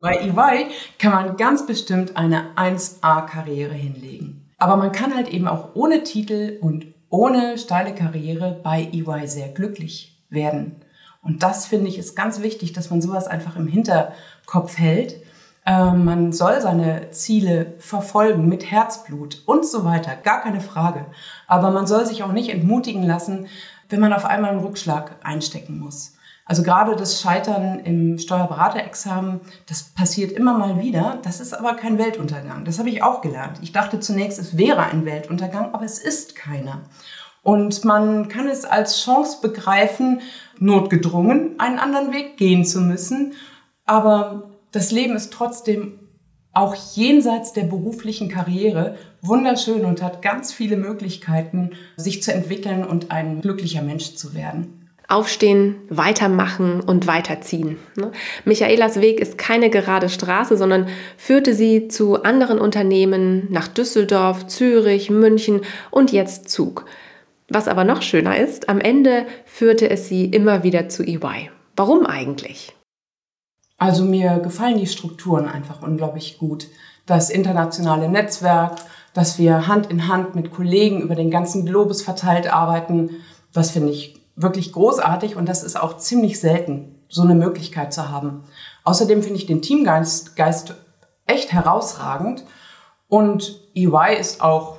Bei 0.00 0.14
EY 0.14 0.68
kann 1.00 1.12
man 1.12 1.36
ganz 1.36 1.66
bestimmt 1.66 2.16
eine 2.16 2.54
1A-Karriere 2.56 3.74
hinlegen. 3.74 4.48
Aber 4.56 4.76
man 4.76 4.92
kann 4.92 5.14
halt 5.14 5.28
eben 5.28 5.48
auch 5.48 5.74
ohne 5.74 6.04
Titel 6.04 6.58
und 6.60 6.86
ohne 7.10 7.58
steile 7.58 7.94
Karriere 7.94 8.60
bei 8.62 8.88
EY 8.92 9.26
sehr 9.26 9.48
glücklich 9.48 10.22
werden. 10.30 10.76
Und 11.22 11.42
das 11.42 11.66
finde 11.66 11.88
ich 11.88 11.98
ist 11.98 12.14
ganz 12.14 12.42
wichtig, 12.42 12.72
dass 12.72 12.90
man 12.90 13.02
sowas 13.02 13.26
einfach 13.26 13.56
im 13.56 13.66
Hinterkopf 13.66 14.78
hält. 14.78 15.20
Ähm, 15.66 16.04
man 16.04 16.32
soll 16.32 16.60
seine 16.60 17.10
Ziele 17.10 17.74
verfolgen 17.78 18.48
mit 18.48 18.70
Herzblut 18.70 19.42
und 19.46 19.66
so 19.66 19.84
weiter, 19.84 20.14
gar 20.14 20.40
keine 20.42 20.60
Frage. 20.60 21.06
Aber 21.48 21.72
man 21.72 21.88
soll 21.88 22.06
sich 22.06 22.22
auch 22.22 22.32
nicht 22.32 22.50
entmutigen 22.50 23.02
lassen, 23.02 23.48
wenn 23.88 24.00
man 24.00 24.12
auf 24.12 24.24
einmal 24.24 24.52
einen 24.52 24.64
Rückschlag 24.64 25.16
einstecken 25.24 25.80
muss. 25.80 26.12
Also 26.48 26.62
gerade 26.62 26.96
das 26.96 27.20
Scheitern 27.20 27.80
im 27.80 28.16
Steuerberaterexamen, 28.16 29.40
das 29.66 29.82
passiert 29.82 30.32
immer 30.32 30.56
mal 30.56 30.80
wieder. 30.80 31.18
Das 31.22 31.40
ist 31.40 31.52
aber 31.52 31.74
kein 31.74 31.98
Weltuntergang. 31.98 32.64
Das 32.64 32.78
habe 32.78 32.88
ich 32.88 33.02
auch 33.02 33.20
gelernt. 33.20 33.58
Ich 33.60 33.72
dachte 33.72 34.00
zunächst, 34.00 34.38
es 34.38 34.56
wäre 34.56 34.82
ein 34.84 35.04
Weltuntergang, 35.04 35.74
aber 35.74 35.84
es 35.84 35.98
ist 35.98 36.34
keiner. 36.34 36.80
Und 37.42 37.84
man 37.84 38.28
kann 38.28 38.48
es 38.48 38.64
als 38.64 39.04
Chance 39.04 39.40
begreifen, 39.42 40.22
notgedrungen 40.58 41.60
einen 41.60 41.78
anderen 41.78 42.14
Weg 42.14 42.38
gehen 42.38 42.64
zu 42.64 42.80
müssen. 42.80 43.34
Aber 43.84 44.50
das 44.72 44.90
Leben 44.90 45.14
ist 45.16 45.34
trotzdem 45.34 46.00
auch 46.54 46.74
jenseits 46.94 47.52
der 47.52 47.64
beruflichen 47.64 48.30
Karriere 48.30 48.96
wunderschön 49.20 49.84
und 49.84 50.02
hat 50.02 50.22
ganz 50.22 50.50
viele 50.50 50.78
Möglichkeiten, 50.78 51.72
sich 51.98 52.22
zu 52.22 52.32
entwickeln 52.32 52.84
und 52.84 53.10
ein 53.10 53.42
glücklicher 53.42 53.82
Mensch 53.82 54.14
zu 54.14 54.34
werden. 54.34 54.77
Aufstehen, 55.10 55.76
weitermachen 55.88 56.80
und 56.80 57.06
weiterziehen. 57.06 57.78
Ne? 57.96 58.12
Michaelas 58.44 59.00
Weg 59.00 59.20
ist 59.20 59.38
keine 59.38 59.70
gerade 59.70 60.10
Straße, 60.10 60.58
sondern 60.58 60.86
führte 61.16 61.54
sie 61.54 61.88
zu 61.88 62.22
anderen 62.24 62.58
Unternehmen 62.58 63.46
nach 63.50 63.68
Düsseldorf, 63.68 64.46
Zürich, 64.48 65.08
München 65.08 65.62
und 65.90 66.12
jetzt 66.12 66.50
Zug. 66.50 66.84
Was 67.48 67.68
aber 67.68 67.84
noch 67.84 68.02
schöner 68.02 68.36
ist, 68.36 68.68
am 68.68 68.80
Ende 68.80 69.24
führte 69.46 69.88
es 69.88 70.08
sie 70.08 70.26
immer 70.26 70.62
wieder 70.62 70.90
zu 70.90 71.02
EY. 71.02 71.50
Warum 71.74 72.04
eigentlich? 72.04 72.74
Also 73.78 74.04
mir 74.04 74.40
gefallen 74.40 74.76
die 74.76 74.86
Strukturen 74.86 75.48
einfach 75.48 75.80
unglaublich 75.80 76.36
gut. 76.36 76.66
Das 77.06 77.30
internationale 77.30 78.10
Netzwerk, 78.10 78.76
dass 79.14 79.38
wir 79.38 79.66
Hand 79.68 79.90
in 79.90 80.08
Hand 80.08 80.34
mit 80.34 80.50
Kollegen 80.50 81.00
über 81.00 81.14
den 81.14 81.30
ganzen 81.30 81.64
Globus 81.64 82.02
verteilt 82.02 82.52
arbeiten, 82.52 83.22
das 83.54 83.70
finde 83.70 83.92
ich 83.92 84.17
wirklich 84.40 84.72
großartig 84.72 85.36
und 85.36 85.48
das 85.48 85.62
ist 85.62 85.80
auch 85.80 85.96
ziemlich 85.98 86.40
selten, 86.40 86.94
so 87.08 87.22
eine 87.22 87.34
Möglichkeit 87.34 87.92
zu 87.92 88.08
haben. 88.08 88.44
Außerdem 88.84 89.22
finde 89.22 89.38
ich 89.38 89.46
den 89.46 89.62
Teamgeist 89.62 90.36
Geist 90.36 90.74
echt 91.26 91.52
herausragend 91.52 92.44
und 93.08 93.60
EY 93.74 94.16
ist 94.18 94.40
auch 94.40 94.78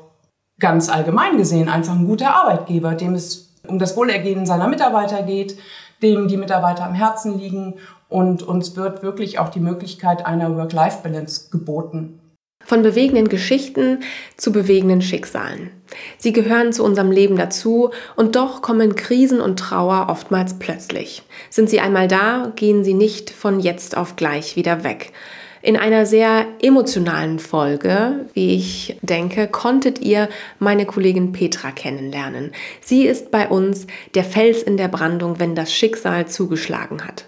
ganz 0.59 0.89
allgemein 0.89 1.37
gesehen 1.37 1.69
einfach 1.69 1.93
ein 1.93 2.07
guter 2.07 2.35
Arbeitgeber, 2.35 2.93
dem 2.93 3.13
es 3.15 3.55
um 3.67 3.79
das 3.79 3.95
Wohlergehen 3.97 4.45
seiner 4.45 4.67
Mitarbeiter 4.67 5.23
geht, 5.23 5.57
dem 6.01 6.27
die 6.27 6.37
Mitarbeiter 6.37 6.85
am 6.85 6.93
Herzen 6.93 7.37
liegen 7.37 7.75
und 8.07 8.41
uns 8.43 8.75
wird 8.75 9.03
wirklich 9.03 9.39
auch 9.39 9.49
die 9.49 9.59
Möglichkeit 9.59 10.25
einer 10.25 10.55
Work-Life-Balance 10.55 11.49
geboten. 11.51 12.19
Von 12.65 12.83
bewegenden 12.83 13.29
Geschichten 13.29 13.99
zu 14.37 14.51
bewegenden 14.51 15.01
Schicksalen. 15.01 15.71
Sie 16.17 16.33
gehören 16.33 16.71
zu 16.71 16.83
unserem 16.83 17.09
Leben 17.09 17.35
dazu 17.35 17.91
und 18.15 18.35
doch 18.35 18.61
kommen 18.61 18.95
Krisen 18.95 19.41
und 19.41 19.57
Trauer 19.57 20.07
oftmals 20.09 20.59
plötzlich. 20.59 21.23
Sind 21.49 21.69
sie 21.69 21.79
einmal 21.79 22.07
da, 22.07 22.51
gehen 22.55 22.83
sie 22.83 22.93
nicht 22.93 23.31
von 23.31 23.59
jetzt 23.59 23.97
auf 23.97 24.15
gleich 24.15 24.55
wieder 24.55 24.83
weg. 24.83 25.13
In 25.61 25.75
einer 25.75 26.05
sehr 26.05 26.45
emotionalen 26.61 27.37
Folge, 27.37 28.27
wie 28.33 28.55
ich 28.55 28.97
denke, 29.01 29.47
konntet 29.47 29.99
ihr 29.99 30.29
meine 30.57 30.85
Kollegin 30.85 31.33
Petra 31.33 31.71
kennenlernen. 31.71 32.53
Sie 32.79 33.05
ist 33.05 33.29
bei 33.29 33.49
uns 33.49 33.85
der 34.15 34.23
Fels 34.23 34.63
in 34.63 34.77
der 34.77 34.87
Brandung, 34.87 35.39
wenn 35.39 35.55
das 35.55 35.73
Schicksal 35.73 36.27
zugeschlagen 36.27 37.05
hat. 37.05 37.25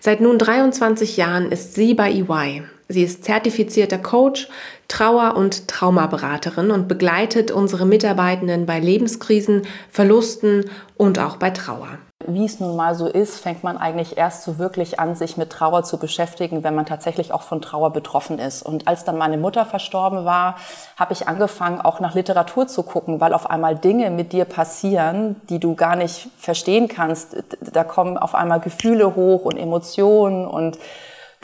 Seit 0.00 0.22
nun 0.22 0.38
23 0.38 1.18
Jahren 1.18 1.52
ist 1.52 1.74
sie 1.74 1.92
bei 1.92 2.10
EY. 2.10 2.62
Sie 2.88 3.02
ist 3.02 3.24
zertifizierter 3.24 3.98
Coach, 3.98 4.48
Trauer- 4.88 5.36
und 5.36 5.68
Traumaberaterin 5.68 6.70
und 6.70 6.88
begleitet 6.88 7.50
unsere 7.50 7.86
Mitarbeitenden 7.86 8.64
bei 8.64 8.80
Lebenskrisen, 8.80 9.62
Verlusten 9.90 10.70
und 10.96 11.18
auch 11.18 11.36
bei 11.36 11.50
Trauer. 11.50 11.98
Wie 12.26 12.44
es 12.44 12.60
nun 12.60 12.76
mal 12.76 12.94
so 12.94 13.06
ist, 13.06 13.38
fängt 13.38 13.64
man 13.64 13.76
eigentlich 13.76 14.16
erst 14.16 14.44
so 14.44 14.58
wirklich 14.58 15.00
an, 15.00 15.14
sich 15.14 15.36
mit 15.36 15.50
Trauer 15.50 15.84
zu 15.84 15.98
beschäftigen, 15.98 16.64
wenn 16.64 16.74
man 16.74 16.86
tatsächlich 16.86 17.32
auch 17.32 17.42
von 17.42 17.60
Trauer 17.60 17.90
betroffen 17.90 18.38
ist. 18.38 18.62
Und 18.62 18.88
als 18.88 19.04
dann 19.04 19.18
meine 19.18 19.38
Mutter 19.38 19.66
verstorben 19.66 20.24
war, 20.24 20.56
habe 20.96 21.12
ich 21.12 21.28
angefangen, 21.28 21.80
auch 21.80 22.00
nach 22.00 22.14
Literatur 22.14 22.66
zu 22.66 22.82
gucken, 22.82 23.20
weil 23.20 23.32
auf 23.34 23.50
einmal 23.50 23.76
Dinge 23.76 24.10
mit 24.10 24.32
dir 24.32 24.44
passieren, 24.44 25.36
die 25.48 25.58
du 25.58 25.74
gar 25.74 25.96
nicht 25.96 26.28
verstehen 26.38 26.88
kannst. 26.88 27.36
Da 27.60 27.84
kommen 27.84 28.16
auf 28.16 28.34
einmal 28.34 28.60
Gefühle 28.60 29.14
hoch 29.14 29.44
und 29.44 29.56
Emotionen 29.56 30.46
und 30.46 30.78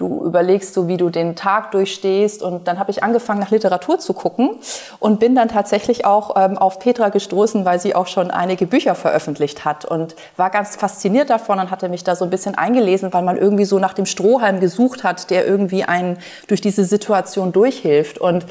du 0.01 0.25
überlegst 0.25 0.73
so, 0.75 0.89
wie 0.89 0.97
du 0.97 1.11
den 1.11 1.37
Tag 1.37 1.73
durchstehst. 1.73 2.43
Und 2.43 2.67
dann 2.67 2.79
habe 2.79 2.91
ich 2.91 3.03
angefangen, 3.03 3.41
nach 3.41 3.51
Literatur 3.51 3.99
zu 3.99 4.15
gucken 4.15 4.57
und 4.99 5.21
bin 5.21 5.35
dann 5.35 5.49
tatsächlich 5.49 6.07
auch 6.07 6.37
ähm, 6.37 6.57
auf 6.57 6.79
Petra 6.79 7.11
gestoßen, 7.11 7.65
weil 7.65 7.79
sie 7.79 7.95
auch 7.95 8.07
schon 8.07 8.31
einige 8.31 8.67
Bücher 8.67 8.95
veröffentlicht 8.95 9.65
hat 9.65 9.85
und 9.85 10.17
war 10.37 10.51
ganz 10.51 10.77
fasziniert 10.77 11.31
davon 11.31 11.59
und 11.59 11.71
hatte 11.71 11.89
mich 11.89 12.05
da 12.05 12.17
so 12.17 12.25
ein 12.25 12.31
bisschen 12.31 12.57
eingelesen, 12.57 13.13
weil 13.13 13.23
man 13.23 13.37
irgendwie 13.37 13.67
so 13.67 13.79
nach 13.79 13.95
dem 13.95 14.07
Strohhalm 14.07 14.61
gesucht 14.61 15.05
hat, 15.05 15.31
der 15.31 15.47
irgendwie 15.47 15.85
einen 15.85 16.19
durch 16.49 16.61
diese 16.61 16.85
Situation 16.85 17.53
durchhilft. 17.53 18.19
Und 18.19 18.47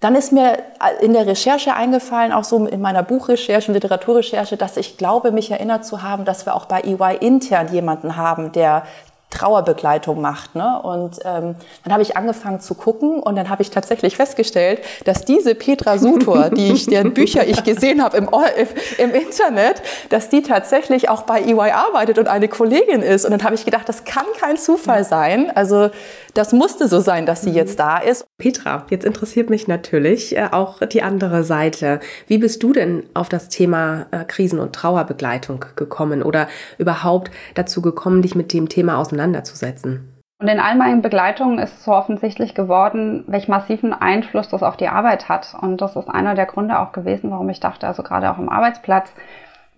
dann 0.00 0.14
ist 0.14 0.32
mir 0.32 0.58
in 1.02 1.12
der 1.12 1.26
Recherche 1.26 1.74
eingefallen, 1.74 2.32
auch 2.32 2.44
so 2.44 2.66
in 2.66 2.80
meiner 2.80 3.02
Buchrecherche 3.02 3.68
und 3.70 3.74
Literaturrecherche, 3.74 4.56
dass 4.56 4.78
ich 4.78 4.96
glaube, 4.96 5.30
mich 5.30 5.50
erinnert 5.50 5.84
zu 5.84 6.02
haben, 6.02 6.24
dass 6.24 6.46
wir 6.46 6.54
auch 6.54 6.64
bei 6.64 6.80
EY 6.80 7.18
intern 7.20 7.70
jemanden 7.70 8.16
haben, 8.16 8.52
der 8.52 8.84
Trauerbegleitung 9.30 10.20
macht. 10.20 10.54
Ne? 10.54 10.80
Und 10.82 11.20
ähm, 11.24 11.54
dann 11.84 11.92
habe 11.92 12.02
ich 12.02 12.16
angefangen 12.16 12.60
zu 12.60 12.74
gucken 12.74 13.20
und 13.20 13.36
dann 13.36 13.48
habe 13.48 13.62
ich 13.62 13.70
tatsächlich 13.70 14.16
festgestellt, 14.16 14.80
dass 15.04 15.24
diese 15.24 15.54
Petra 15.54 15.98
Sutor, 15.98 16.50
die 16.50 16.72
ich, 16.72 16.86
deren 16.86 17.14
Bücher 17.14 17.46
ich 17.46 17.64
gesehen 17.64 18.02
habe 18.02 18.16
im, 18.16 18.28
im 18.98 19.14
Internet, 19.14 19.82
dass 20.08 20.28
die 20.28 20.42
tatsächlich 20.42 21.08
auch 21.08 21.22
bei 21.22 21.42
EY 21.42 21.70
arbeitet 21.70 22.18
und 22.18 22.28
eine 22.28 22.48
Kollegin 22.48 23.02
ist. 23.02 23.24
Und 23.24 23.30
dann 23.30 23.44
habe 23.44 23.54
ich 23.54 23.64
gedacht, 23.64 23.88
das 23.88 24.04
kann 24.04 24.26
kein 24.38 24.56
Zufall 24.56 25.04
sein. 25.04 25.50
Also 25.54 25.90
das 26.34 26.52
musste 26.52 26.88
so 26.88 27.00
sein, 27.00 27.26
dass 27.26 27.42
sie 27.42 27.50
jetzt 27.50 27.78
da 27.78 27.98
ist. 27.98 28.24
Petra, 28.40 28.86
jetzt 28.90 29.04
interessiert 29.04 29.50
mich 29.50 29.68
natürlich 29.68 30.36
äh, 30.36 30.48
auch 30.50 30.80
die 30.80 31.02
andere 31.02 31.44
Seite. 31.44 32.00
Wie 32.26 32.38
bist 32.38 32.62
du 32.64 32.72
denn 32.72 33.04
auf 33.14 33.28
das 33.28 33.48
Thema 33.48 34.06
äh, 34.10 34.24
Krisen- 34.24 34.58
und 34.58 34.74
Trauerbegleitung 34.74 35.64
gekommen 35.76 36.24
oder 36.24 36.48
überhaupt 36.78 37.30
dazu 37.54 37.80
gekommen, 37.80 38.22
dich 38.22 38.34
mit 38.34 38.52
dem 38.52 38.68
Thema 38.68 38.98
auseinanderzusetzen? 38.98 40.10
Und 40.40 40.48
in 40.48 40.58
all 40.58 40.74
meinen 40.74 41.02
Begleitungen 41.02 41.58
ist 41.58 41.84
so 41.84 41.92
offensichtlich 41.92 42.54
geworden, 42.54 43.24
welch 43.26 43.46
massiven 43.46 43.92
Einfluss 43.92 44.48
das 44.48 44.62
auf 44.62 44.78
die 44.78 44.88
Arbeit 44.88 45.28
hat. 45.28 45.54
Und 45.60 45.82
das 45.82 45.96
ist 45.96 46.08
einer 46.08 46.34
der 46.34 46.46
Gründe 46.46 46.78
auch 46.78 46.92
gewesen, 46.92 47.30
warum 47.30 47.50
ich 47.50 47.60
dachte, 47.60 47.86
also 47.86 48.02
gerade 48.02 48.30
auch 48.30 48.38
im 48.38 48.48
Arbeitsplatz, 48.48 49.12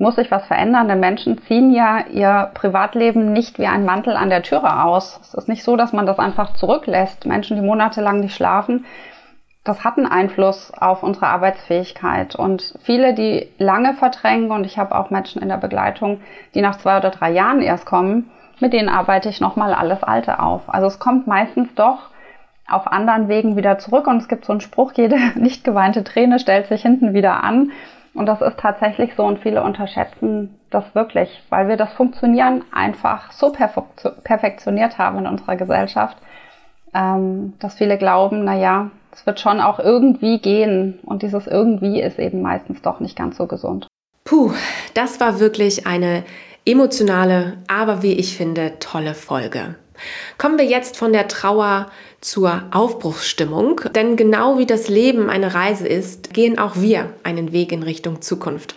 muss 0.02 0.16
sich 0.16 0.30
was 0.30 0.44
verändern, 0.46 0.88
denn 0.88 1.00
Menschen 1.00 1.38
ziehen 1.42 1.72
ja 1.72 2.04
ihr 2.10 2.50
Privatleben 2.52 3.32
nicht 3.32 3.58
wie 3.58 3.66
ein 3.66 3.84
Mantel 3.86 4.16
an 4.16 4.28
der 4.28 4.42
Türe 4.42 4.84
aus. 4.84 5.18
Es 5.22 5.34
ist 5.34 5.48
nicht 5.48 5.64
so, 5.64 5.76
dass 5.76 5.92
man 5.92 6.04
das 6.04 6.18
einfach 6.18 6.54
zurücklässt. 6.54 7.24
Menschen, 7.24 7.56
die 7.56 7.66
monatelang 7.66 8.20
nicht 8.20 8.34
schlafen, 8.34 8.84
das 9.64 9.84
hat 9.84 9.96
einen 9.96 10.06
Einfluss 10.06 10.72
auf 10.74 11.02
unsere 11.04 11.28
Arbeitsfähigkeit. 11.28 12.34
Und 12.34 12.74
viele, 12.82 13.14
die 13.14 13.48
lange 13.58 13.94
verdrängen, 13.94 14.50
und 14.50 14.64
ich 14.64 14.76
habe 14.76 14.94
auch 14.96 15.10
Menschen 15.10 15.40
in 15.40 15.48
der 15.48 15.56
Begleitung, 15.56 16.20
die 16.54 16.62
nach 16.62 16.78
zwei 16.78 16.96
oder 16.96 17.10
drei 17.10 17.30
Jahren 17.30 17.62
erst 17.62 17.86
kommen, 17.86 18.30
mit 18.58 18.72
denen 18.72 18.88
arbeite 18.88 19.28
ich 19.28 19.40
nochmal 19.40 19.72
alles 19.72 20.02
Alte 20.02 20.40
auf. 20.40 20.62
Also 20.66 20.88
es 20.88 20.98
kommt 20.98 21.26
meistens 21.28 21.72
doch 21.76 22.10
auf 22.68 22.86
anderen 22.86 23.28
Wegen 23.28 23.56
wieder 23.56 23.78
zurück 23.78 24.06
und 24.06 24.16
es 24.16 24.28
gibt 24.28 24.44
so 24.44 24.52
einen 24.52 24.60
Spruch, 24.60 24.92
jede 24.94 25.16
nicht 25.38 25.62
geweinte 25.62 26.02
Träne 26.02 26.40
stellt 26.40 26.66
sich 26.66 26.82
hinten 26.82 27.14
wieder 27.14 27.44
an. 27.44 27.70
Und 28.14 28.26
das 28.26 28.42
ist 28.42 28.58
tatsächlich 28.58 29.14
so 29.16 29.24
und 29.24 29.38
viele 29.38 29.62
unterschätzen 29.62 30.58
das 30.70 30.84
wirklich, 30.94 31.42
weil 31.48 31.68
wir 31.68 31.76
das 31.76 31.92
Funktionieren 31.94 32.64
einfach 32.72 33.32
so 33.32 33.52
perfektioniert 33.52 34.98
haben 34.98 35.18
in 35.18 35.26
unserer 35.26 35.56
Gesellschaft, 35.56 36.16
ähm, 36.94 37.54
dass 37.58 37.74
viele 37.74 37.96
glauben, 37.96 38.44
na 38.44 38.56
ja, 38.56 38.90
es 39.12 39.26
wird 39.26 39.40
schon 39.40 39.60
auch 39.60 39.78
irgendwie 39.78 40.38
gehen. 40.38 40.98
Und 41.04 41.22
dieses 41.22 41.46
irgendwie 41.46 42.00
ist 42.00 42.18
eben 42.18 42.42
meistens 42.42 42.82
doch 42.82 43.00
nicht 43.00 43.16
ganz 43.16 43.36
so 43.36 43.46
gesund. 43.46 43.86
Puh, 44.24 44.52
das 44.94 45.20
war 45.20 45.40
wirklich 45.40 45.86
eine 45.86 46.24
emotionale, 46.64 47.58
aber 47.68 48.02
wie 48.02 48.12
ich 48.12 48.36
finde, 48.36 48.78
tolle 48.78 49.14
Folge. 49.14 49.74
Kommen 50.38 50.58
wir 50.58 50.64
jetzt 50.64 50.96
von 50.96 51.12
der 51.12 51.28
Trauer 51.28 51.90
zur 52.20 52.62
Aufbruchsstimmung, 52.70 53.80
denn 53.94 54.16
genau 54.16 54.58
wie 54.58 54.66
das 54.66 54.88
Leben 54.88 55.28
eine 55.28 55.54
Reise 55.54 55.88
ist, 55.88 56.32
gehen 56.32 56.58
auch 56.58 56.76
wir 56.76 57.12
einen 57.24 57.52
Weg 57.52 57.72
in 57.72 57.82
Richtung 57.82 58.22
Zukunft. 58.22 58.74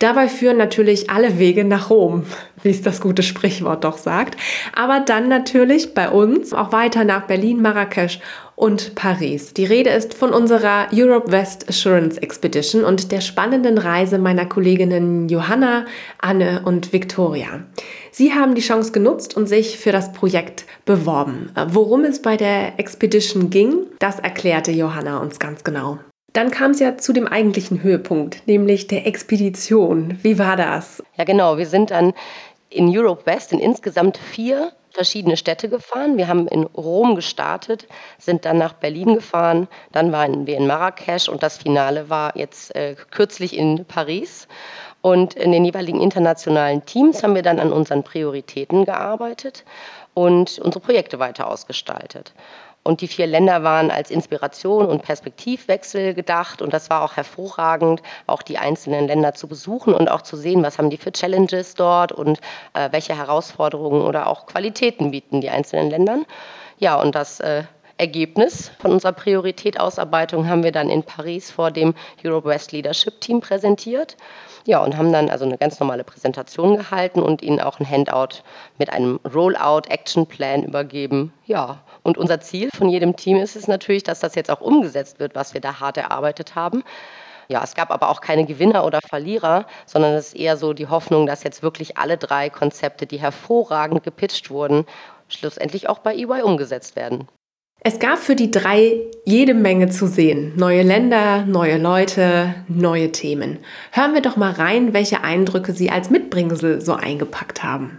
Dabei 0.00 0.28
führen 0.28 0.56
natürlich 0.56 1.10
alle 1.10 1.38
Wege 1.38 1.62
nach 1.62 1.90
Rom, 1.90 2.24
wie 2.62 2.70
es 2.70 2.80
das 2.80 3.02
gute 3.02 3.22
Sprichwort 3.22 3.84
doch 3.84 3.98
sagt, 3.98 4.40
aber 4.74 5.00
dann 5.00 5.28
natürlich 5.28 5.92
bei 5.92 6.08
uns 6.08 6.54
auch 6.54 6.72
weiter 6.72 7.04
nach 7.04 7.26
Berlin, 7.26 7.60
Marrakesch 7.60 8.18
und 8.56 8.94
Paris. 8.94 9.52
Die 9.52 9.66
Rede 9.66 9.90
ist 9.90 10.14
von 10.14 10.30
unserer 10.32 10.88
Europe 10.92 11.30
West 11.32 11.68
Assurance 11.68 12.20
Expedition 12.20 12.82
und 12.82 13.12
der 13.12 13.20
spannenden 13.20 13.76
Reise 13.76 14.18
meiner 14.18 14.46
Kolleginnen 14.46 15.28
Johanna, 15.28 15.84
Anne 16.18 16.62
und 16.64 16.94
Victoria. 16.94 17.64
Sie 18.12 18.32
haben 18.32 18.54
die 18.54 18.60
Chance 18.60 18.92
genutzt 18.92 19.36
und 19.36 19.46
sich 19.46 19.78
für 19.78 19.92
das 19.92 20.12
Projekt 20.12 20.64
beworben. 20.84 21.52
Worum 21.68 22.04
es 22.04 22.22
bei 22.22 22.36
der 22.36 22.78
Expedition 22.78 23.50
ging, 23.50 23.86
das 23.98 24.18
erklärte 24.18 24.72
Johanna 24.72 25.18
uns 25.18 25.38
ganz 25.38 25.64
genau. 25.64 25.98
Dann 26.32 26.50
kam 26.50 26.70
es 26.70 26.80
ja 26.80 26.96
zu 26.96 27.12
dem 27.12 27.26
eigentlichen 27.26 27.82
Höhepunkt, 27.82 28.46
nämlich 28.46 28.86
der 28.86 29.06
Expedition. 29.06 30.18
Wie 30.22 30.38
war 30.38 30.56
das? 30.56 31.02
Ja, 31.16 31.24
genau. 31.24 31.58
Wir 31.58 31.66
sind 31.66 31.90
dann 31.90 32.12
in 32.68 32.88
Europe 32.96 33.26
West 33.26 33.52
in 33.52 33.58
insgesamt 33.58 34.16
vier 34.16 34.72
verschiedene 34.92 35.36
Städte 35.36 35.68
gefahren. 35.68 36.16
Wir 36.16 36.28
haben 36.28 36.46
in 36.48 36.64
Rom 36.64 37.14
gestartet, 37.14 37.86
sind 38.18 38.44
dann 38.44 38.58
nach 38.58 38.74
Berlin 38.74 39.14
gefahren, 39.14 39.68
dann 39.92 40.12
waren 40.12 40.46
wir 40.46 40.56
in 40.56 40.66
Marrakesch 40.66 41.28
und 41.28 41.42
das 41.42 41.58
Finale 41.58 42.08
war 42.10 42.36
jetzt 42.36 42.74
äh, 42.74 42.96
kürzlich 43.10 43.56
in 43.56 43.84
Paris. 43.84 44.48
Und 45.02 45.34
in 45.34 45.52
den 45.52 45.64
jeweiligen 45.64 46.00
internationalen 46.00 46.84
Teams 46.84 47.22
haben 47.22 47.34
wir 47.34 47.42
dann 47.42 47.58
an 47.58 47.72
unseren 47.72 48.02
Prioritäten 48.02 48.84
gearbeitet 48.84 49.64
und 50.14 50.58
unsere 50.58 50.80
Projekte 50.80 51.18
weiter 51.18 51.48
ausgestaltet. 51.48 52.34
Und 52.82 53.02
die 53.02 53.08
vier 53.08 53.26
Länder 53.26 53.62
waren 53.62 53.90
als 53.90 54.10
Inspiration 54.10 54.86
und 54.86 55.02
Perspektivwechsel 55.02 56.14
gedacht. 56.14 56.62
Und 56.62 56.72
das 56.72 56.88
war 56.88 57.02
auch 57.02 57.16
hervorragend, 57.16 58.02
auch 58.26 58.42
die 58.42 58.56
einzelnen 58.56 59.06
Länder 59.06 59.34
zu 59.34 59.48
besuchen 59.48 59.92
und 59.92 60.10
auch 60.10 60.22
zu 60.22 60.36
sehen, 60.36 60.62
was 60.62 60.78
haben 60.78 60.88
die 60.88 60.96
für 60.96 61.12
Challenges 61.12 61.74
dort 61.74 62.12
und 62.12 62.40
äh, 62.72 62.90
welche 62.90 63.16
Herausforderungen 63.16 64.02
oder 64.02 64.26
auch 64.26 64.46
Qualitäten 64.46 65.10
bieten 65.10 65.42
die 65.42 65.50
einzelnen 65.50 65.90
Ländern. 65.90 66.24
Ja, 66.78 66.98
und 66.98 67.14
das 67.14 67.40
äh, 67.40 67.64
Ergebnis 67.98 68.70
von 68.78 68.92
unserer 68.92 69.12
Prioritätausarbeitung 69.12 70.48
haben 70.48 70.64
wir 70.64 70.72
dann 70.72 70.88
in 70.88 71.02
Paris 71.02 71.50
vor 71.50 71.70
dem 71.70 71.94
Europe 72.24 72.48
West 72.48 72.72
Leadership 72.72 73.20
Team 73.20 73.40
präsentiert. 73.40 74.16
Ja, 74.66 74.82
und 74.84 74.96
haben 74.96 75.12
dann 75.12 75.30
also 75.30 75.44
eine 75.44 75.56
ganz 75.56 75.80
normale 75.80 76.04
Präsentation 76.04 76.76
gehalten 76.76 77.20
und 77.22 77.42
ihnen 77.42 77.60
auch 77.60 77.80
ein 77.80 77.88
Handout 77.88 78.42
mit 78.78 78.92
einem 78.92 79.18
Rollout 79.34 79.88
Action 79.88 80.26
Plan 80.26 80.64
übergeben. 80.64 81.32
Ja, 81.46 81.82
und 82.02 82.18
unser 82.18 82.40
Ziel 82.40 82.68
von 82.74 82.88
jedem 82.88 83.16
Team 83.16 83.38
ist 83.38 83.56
es 83.56 83.68
natürlich, 83.68 84.02
dass 84.02 84.20
das 84.20 84.34
jetzt 84.34 84.50
auch 84.50 84.60
umgesetzt 84.60 85.18
wird, 85.18 85.34
was 85.34 85.54
wir 85.54 85.60
da 85.60 85.80
hart 85.80 85.96
erarbeitet 85.96 86.54
haben. 86.54 86.84
Ja, 87.48 87.64
es 87.64 87.74
gab 87.74 87.90
aber 87.90 88.10
auch 88.10 88.20
keine 88.20 88.44
Gewinner 88.46 88.84
oder 88.84 89.00
Verlierer, 89.00 89.66
sondern 89.86 90.12
es 90.14 90.28
ist 90.28 90.36
eher 90.36 90.56
so 90.56 90.72
die 90.72 90.86
Hoffnung, 90.86 91.26
dass 91.26 91.42
jetzt 91.42 91.62
wirklich 91.62 91.98
alle 91.98 92.16
drei 92.16 92.48
Konzepte, 92.50 93.06
die 93.06 93.18
hervorragend 93.18 94.04
gepitcht 94.04 94.50
wurden, 94.50 94.86
schlussendlich 95.28 95.88
auch 95.88 95.98
bei 95.98 96.14
EY 96.14 96.42
umgesetzt 96.42 96.96
werden. 96.96 97.28
Es 97.82 97.98
gab 97.98 98.18
für 98.18 98.36
die 98.36 98.50
drei 98.50 99.00
jede 99.24 99.54
Menge 99.54 99.88
zu 99.88 100.06
sehen. 100.06 100.52
Neue 100.56 100.82
Länder, 100.82 101.46
neue 101.46 101.78
Leute, 101.78 102.54
neue 102.68 103.10
Themen. 103.10 103.58
Hören 103.90 104.12
wir 104.12 104.20
doch 104.20 104.36
mal 104.36 104.52
rein, 104.52 104.92
welche 104.92 105.24
Eindrücke 105.24 105.72
Sie 105.72 105.90
als 105.90 106.10
Mitbringsel 106.10 106.82
so 106.82 106.92
eingepackt 106.92 107.62
haben. 107.62 107.98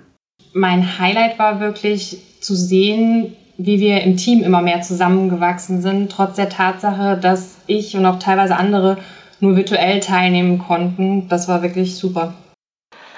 Mein 0.54 1.00
Highlight 1.00 1.40
war 1.40 1.60
wirklich 1.60 2.22
zu 2.42 2.54
sehen, 2.54 3.36
wie 3.58 3.80
wir 3.80 4.02
im 4.02 4.18
Team 4.18 4.44
immer 4.44 4.62
mehr 4.62 4.82
zusammengewachsen 4.82 5.82
sind, 5.82 6.12
trotz 6.12 6.36
der 6.36 6.50
Tatsache, 6.50 7.18
dass 7.18 7.56
ich 7.66 7.98
und 7.98 8.06
auch 8.06 8.20
teilweise 8.20 8.58
andere 8.58 9.00
nur 9.40 9.56
virtuell 9.56 10.00
teilnehmen 10.00 10.60
konnten. 10.60 11.28
Das 11.28 11.48
war 11.48 11.64
wirklich 11.64 11.96
super. 11.96 12.36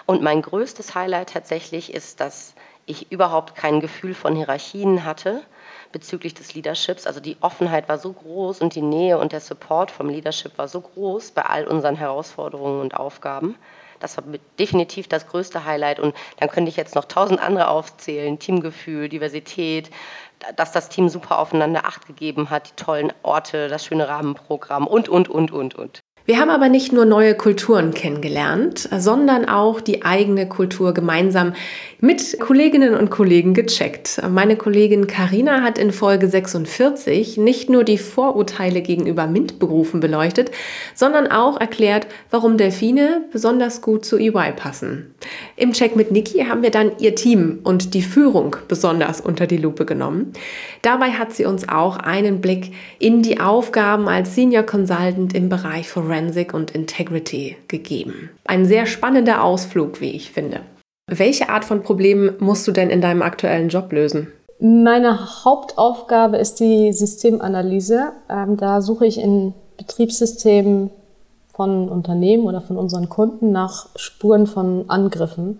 Und 0.05 0.21
mein 0.21 0.41
größtes 0.41 0.95
Highlight 0.95 1.31
tatsächlich 1.31 1.93
ist, 1.93 2.21
dass 2.21 2.55
ich 2.85 3.11
überhaupt 3.11 3.55
kein 3.55 3.81
Gefühl 3.81 4.13
von 4.13 4.35
Hierarchien 4.35 5.03
hatte 5.03 5.41
bezüglich 5.93 6.33
des 6.33 6.53
Leaderships. 6.53 7.07
Also 7.07 7.21
die 7.21 7.37
Offenheit 7.39 7.87
war 7.87 7.97
so 7.97 8.11
groß 8.11 8.59
und 8.59 8.75
die 8.75 8.81
Nähe 8.81 9.17
und 9.17 9.31
der 9.31 9.39
Support 9.39 9.91
vom 9.91 10.09
Leadership 10.09 10.57
war 10.57 10.67
so 10.67 10.81
groß 10.81 11.31
bei 11.31 11.43
all 11.43 11.65
unseren 11.65 11.95
Herausforderungen 11.95 12.81
und 12.81 12.95
Aufgaben. 12.95 13.55
Das 14.01 14.17
war 14.17 14.25
definitiv 14.59 15.07
das 15.07 15.27
größte 15.27 15.63
Highlight. 15.63 16.01
Und 16.01 16.13
dann 16.37 16.49
könnte 16.49 16.67
ich 16.67 16.75
jetzt 16.75 16.95
noch 16.95 17.05
tausend 17.05 17.39
andere 17.39 17.69
aufzählen. 17.69 18.37
Teamgefühl, 18.37 19.07
Diversität, 19.07 19.89
dass 20.57 20.73
das 20.73 20.89
Team 20.89 21.07
super 21.07 21.39
aufeinander 21.39 21.85
Acht 21.85 22.05
gegeben 22.05 22.49
hat, 22.49 22.69
die 22.69 22.83
tollen 22.83 23.13
Orte, 23.23 23.69
das 23.69 23.85
schöne 23.85 24.09
Rahmenprogramm 24.09 24.87
und, 24.87 25.07
und, 25.07 25.29
und, 25.29 25.51
und, 25.51 25.75
und. 25.75 26.03
Wir 26.25 26.39
haben 26.39 26.51
aber 26.51 26.69
nicht 26.69 26.93
nur 26.93 27.03
neue 27.03 27.35
Kulturen 27.35 27.93
kennengelernt, 27.93 28.87
sondern 28.97 29.43
auch 29.43 29.81
die 29.81 30.05
eigene 30.05 30.47
Kultur 30.47 30.93
gemeinsam 30.93 31.51
mit 31.99 32.39
Kolleginnen 32.39 32.95
und 32.95 33.09
Kollegen 33.09 33.53
gecheckt. 33.53 34.21
Meine 34.29 34.55
Kollegin 34.55 35.07
Karina 35.07 35.61
hat 35.63 35.77
in 35.77 35.91
Folge 35.91 36.29
46 36.29 37.35
nicht 37.35 37.69
nur 37.69 37.83
die 37.83 37.97
Vorurteile 37.97 38.81
gegenüber 38.81 39.27
MINT-Berufen 39.27 39.99
beleuchtet, 39.99 40.51
sondern 40.95 41.27
auch 41.27 41.59
erklärt, 41.59 42.07
warum 42.31 42.57
Delfine 42.57 43.25
besonders 43.33 43.81
gut 43.81 44.05
zu 44.05 44.17
EY 44.17 44.53
passen. 44.55 45.13
Im 45.57 45.73
Check 45.73 45.97
mit 45.97 46.11
Niki 46.11 46.45
haben 46.45 46.63
wir 46.63 46.71
dann 46.71 46.93
ihr 46.99 47.15
Team 47.15 47.59
und 47.65 47.93
die 47.93 48.01
Führung 48.01 48.55
besonders 48.69 49.19
unter 49.19 49.45
die 49.45 49.57
Lupe 49.57 49.85
genommen. 49.85 50.31
Dabei 50.83 51.11
hat 51.11 51.33
sie 51.33 51.43
uns 51.43 51.67
auch 51.67 51.97
einen 51.97 52.39
Blick 52.39 52.71
in 52.99 53.23
die 53.23 53.41
Aufgaben 53.41 54.07
als 54.07 54.35
Senior 54.35 54.63
Consultant 54.63 55.33
im 55.33 55.49
Bereich 55.49 55.89
Forensic 55.89 56.12
Forensic 56.13 56.53
und 56.53 56.71
Integrity 56.71 57.57
gegeben. 57.67 58.29
Ein 58.45 58.65
sehr 58.65 58.85
spannender 58.85 59.43
Ausflug, 59.43 59.99
wie 59.99 60.11
ich 60.11 60.31
finde. 60.31 60.59
Welche 61.07 61.49
Art 61.49 61.65
von 61.65 61.81
Problemen 61.81 62.35
musst 62.39 62.67
du 62.67 62.71
denn 62.71 62.91
in 62.91 63.01
deinem 63.01 63.23
aktuellen 63.23 63.69
Job 63.69 63.91
lösen? 63.91 64.27
Meine 64.59 65.43
Hauptaufgabe 65.43 66.37
ist 66.37 66.59
die 66.59 66.93
Systemanalyse. 66.93 68.11
Ähm, 68.29 68.57
da 68.57 68.81
suche 68.81 69.07
ich 69.07 69.19
in 69.19 69.53
Betriebssystemen 69.77 70.91
von 71.51 71.89
Unternehmen 71.89 72.43
oder 72.43 72.61
von 72.61 72.77
unseren 72.77 73.09
Kunden 73.09 73.51
nach 73.51 73.89
Spuren 73.95 74.45
von 74.45 74.85
Angriffen. 74.89 75.59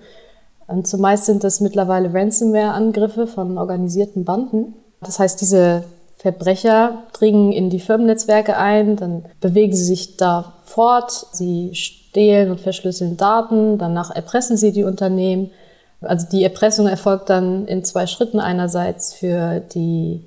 Und 0.67 0.87
zumeist 0.87 1.25
sind 1.25 1.43
das 1.43 1.61
mittlerweile 1.61 2.13
Ransomware-Angriffe 2.13 3.25
von 3.27 3.57
organisierten 3.57 4.23
Banden. 4.23 4.75
Das 5.01 5.19
heißt, 5.19 5.41
diese 5.41 5.83
Verbrecher 6.23 7.03
dringen 7.11 7.51
in 7.51 7.69
die 7.69 7.81
Firmennetzwerke 7.81 8.55
ein, 8.55 8.95
dann 8.95 9.25
bewegen 9.41 9.75
sie 9.75 9.83
sich 9.83 10.15
da 10.15 10.53
fort, 10.63 11.11
sie 11.33 11.75
stehlen 11.75 12.49
und 12.49 12.61
verschlüsseln 12.61 13.17
Daten, 13.17 13.77
danach 13.77 14.09
erpressen 14.09 14.55
sie 14.55 14.71
die 14.71 14.85
Unternehmen. 14.85 15.51
Also 15.99 16.25
die 16.31 16.45
Erpressung 16.45 16.87
erfolgt 16.87 17.29
dann 17.29 17.67
in 17.67 17.83
zwei 17.83 18.07
Schritten. 18.07 18.39
Einerseits 18.39 19.13
für 19.13 19.59
die 19.59 20.21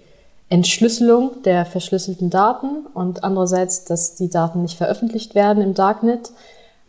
Entschlüsselung 0.50 1.42
der 1.46 1.64
verschlüsselten 1.64 2.28
Daten 2.28 2.84
und 2.92 3.24
andererseits, 3.24 3.84
dass 3.84 4.16
die 4.16 4.28
Daten 4.28 4.60
nicht 4.60 4.76
veröffentlicht 4.76 5.34
werden 5.34 5.62
im 5.62 5.72
Darknet. 5.72 6.30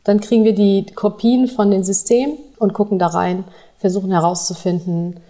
Dann 0.03 0.19
kriegen 0.19 0.43
wir 0.43 0.53
die 0.53 0.85
Kopien 0.85 1.47
von 1.47 1.71
den 1.71 1.85
Systemen 1.85 2.37
und 2.59 2.73
gucken 2.73 2.99
da 2.99 3.07
rein, 3.07 3.45
versuchen 3.79 4.11
herauszufinden, 4.11 5.21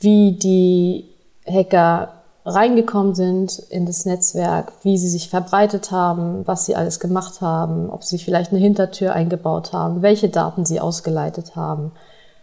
wie 0.00 0.32
die 0.32 1.04
Hacker 1.46 2.21
reingekommen 2.44 3.14
sind 3.14 3.58
in 3.70 3.86
das 3.86 4.04
Netzwerk, 4.04 4.72
wie 4.82 4.98
sie 4.98 5.08
sich 5.08 5.28
verbreitet 5.28 5.90
haben, 5.90 6.46
was 6.46 6.66
sie 6.66 6.74
alles 6.74 7.00
gemacht 7.00 7.40
haben, 7.40 7.90
ob 7.90 8.04
sie 8.04 8.18
vielleicht 8.18 8.50
eine 8.50 8.60
Hintertür 8.60 9.12
eingebaut 9.12 9.72
haben, 9.72 10.02
welche 10.02 10.28
Daten 10.28 10.64
sie 10.64 10.80
ausgeleitet 10.80 11.54
haben, 11.54 11.92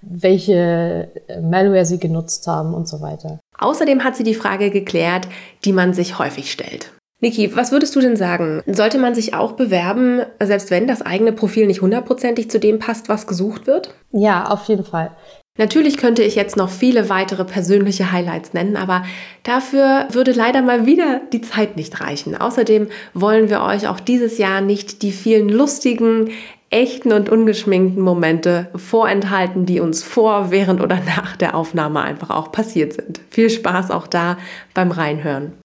welche 0.02 1.10
äh, 1.28 1.42
Malware 1.42 1.86
sie 1.86 2.00
genutzt 2.00 2.48
haben 2.48 2.74
und 2.74 2.88
so 2.88 3.02
weiter. 3.02 3.40
Außerdem 3.58 4.04
hat 4.04 4.16
sie 4.16 4.24
die 4.24 4.36
Frage 4.36 4.70
geklärt, 4.70 5.28
die 5.66 5.74
man 5.74 5.94
sich 5.94 6.18
häufig 6.18 6.52
stellt. 6.52 6.94
Niki, 7.22 7.54
was 7.54 7.74
würdest 7.74 7.94
du 7.98 8.00
denn 8.00 8.16
sagen? 8.16 8.64
Sollte 8.66 8.98
man 8.98 9.14
sich 9.14 9.34
auch 9.34 9.52
bewerben, 9.52 10.22
selbst 10.42 10.72
wenn 10.72 10.88
das 10.88 11.02
eigene 11.02 11.34
Profil 11.34 11.68
nicht 11.68 11.82
hundertprozentig 11.82 12.50
zu 12.50 12.62
dem 12.62 12.80
passt, 12.80 13.10
was 13.10 13.28
gesucht 13.28 13.68
wird? 13.68 13.94
Ja, 14.12 14.46
auf 14.46 14.64
jeden 14.70 14.86
Fall. 14.86 15.12
Natürlich 15.60 15.98
könnte 15.98 16.24
ich 16.24 16.36
jetzt 16.36 16.56
noch 16.56 16.70
viele 16.70 17.10
weitere 17.10 17.44
persönliche 17.44 18.14
Highlights 18.14 18.54
nennen, 18.54 18.78
aber 18.78 19.04
dafür 19.44 20.08
würde 20.10 20.32
leider 20.32 20.62
mal 20.62 20.86
wieder 20.86 21.20
die 21.34 21.42
Zeit 21.42 21.76
nicht 21.76 22.00
reichen. 22.00 22.38
Außerdem 22.38 22.88
wollen 23.14 23.50
wir 23.50 23.62
euch 23.62 23.90
auch 23.90 24.00
dieses 24.00 24.38
Jahr 24.38 24.62
nicht 24.62 25.02
die 25.02 25.12
vielen 25.12 25.50
lustigen, 25.50 26.30
echten 26.70 27.12
und 27.12 27.28
ungeschminkten 27.28 28.02
Momente 28.02 28.70
vorenthalten, 28.74 29.66
die 29.66 29.82
uns 29.82 30.02
vor, 30.02 30.50
während 30.50 30.80
oder 30.80 30.96
nach 31.18 31.36
der 31.36 31.56
Aufnahme 31.56 32.00
einfach 32.00 32.30
auch 32.30 32.54
passiert 32.54 32.94
sind. 32.94 33.20
Viel 33.30 33.50
Spaß 33.50 33.92
auch 33.92 34.08
da 34.08 34.38
beim 34.74 34.92
Reinhören. 34.92 35.60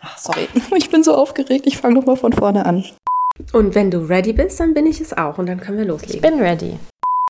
Ach, 0.00 0.16
sorry, 0.16 0.46
ich 0.76 0.90
bin 0.90 1.02
so 1.02 1.12
aufgeregt. 1.12 1.66
Ich 1.66 1.76
fange 1.78 1.96
nochmal 1.96 2.16
von 2.16 2.32
vorne 2.32 2.64
an. 2.64 2.84
Und 3.52 3.74
wenn 3.74 3.90
du 3.90 3.98
ready 4.08 4.32
bist, 4.32 4.60
dann 4.60 4.74
bin 4.74 4.86
ich 4.86 5.00
es 5.00 5.12
auch 5.12 5.38
und 5.38 5.46
dann 5.46 5.58
können 5.58 5.78
wir 5.78 5.86
loslegen. 5.86 6.14
Ich 6.14 6.22
bin 6.22 6.40
ready. 6.40 6.78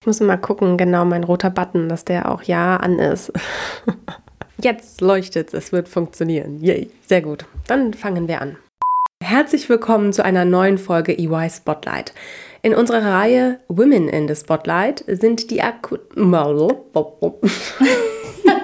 Ich 0.07 0.09
muss 0.09 0.21
mal 0.21 0.37
gucken, 0.37 0.77
genau, 0.77 1.05
mein 1.05 1.25
roter 1.25 1.51
Button, 1.51 1.89
dass 1.89 2.05
der 2.05 2.31
auch 2.31 2.45
ja 2.45 2.77
an 2.77 3.01
ist. 3.01 3.33
Jetzt 4.63 5.01
leuchtet 5.01 5.49
es, 5.49 5.65
es 5.65 5.73
wird 5.73 5.89
funktionieren. 5.89 6.63
Yay, 6.63 6.89
sehr 7.05 7.23
gut. 7.23 7.45
Dann 7.67 7.93
fangen 7.93 8.29
wir 8.29 8.41
an. 8.41 8.57
Herzlich 9.21 9.69
willkommen 9.69 10.13
zu 10.13 10.25
einer 10.25 10.45
neuen 10.45 10.79
Folge 10.79 11.19
EY 11.19 11.51
Spotlight. 11.51 12.15
In 12.63 12.73
unserer 12.73 13.05
Reihe 13.05 13.59
Women 13.67 14.09
in 14.09 14.29
the 14.29 14.37
Spotlight 14.37 15.03
sind 15.09 15.51
die 15.51 15.61
Akku... 15.61 15.97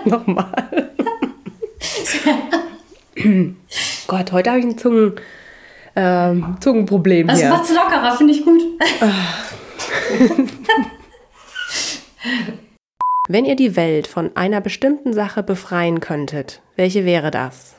Nochmal. 0.05 0.93
Gott, 4.07 4.31
heute 4.31 4.51
habe 4.51 4.61
ich 4.61 4.67
ein 4.67 4.79
Zungen, 4.79 5.15
ähm, 5.97 6.57
Zungenproblem 6.61 7.27
das 7.27 7.41
hier. 7.41 7.49
Das 7.49 7.59
macht's 7.59 7.75
lockerer, 7.75 8.17
finde 8.17 8.33
ich 8.33 8.45
gut. 8.45 8.63
Wenn 13.29 13.45
ihr 13.45 13.57
die 13.57 13.77
Welt 13.77 14.09
von 14.09 14.37
einer 14.37 14.61
bestimmten 14.61 15.13
Sache 15.13 15.43
befreien 15.43 16.01
könntet, 16.01 16.61
welche 16.77 17.05
wäre 17.05 17.31
das? 17.31 17.77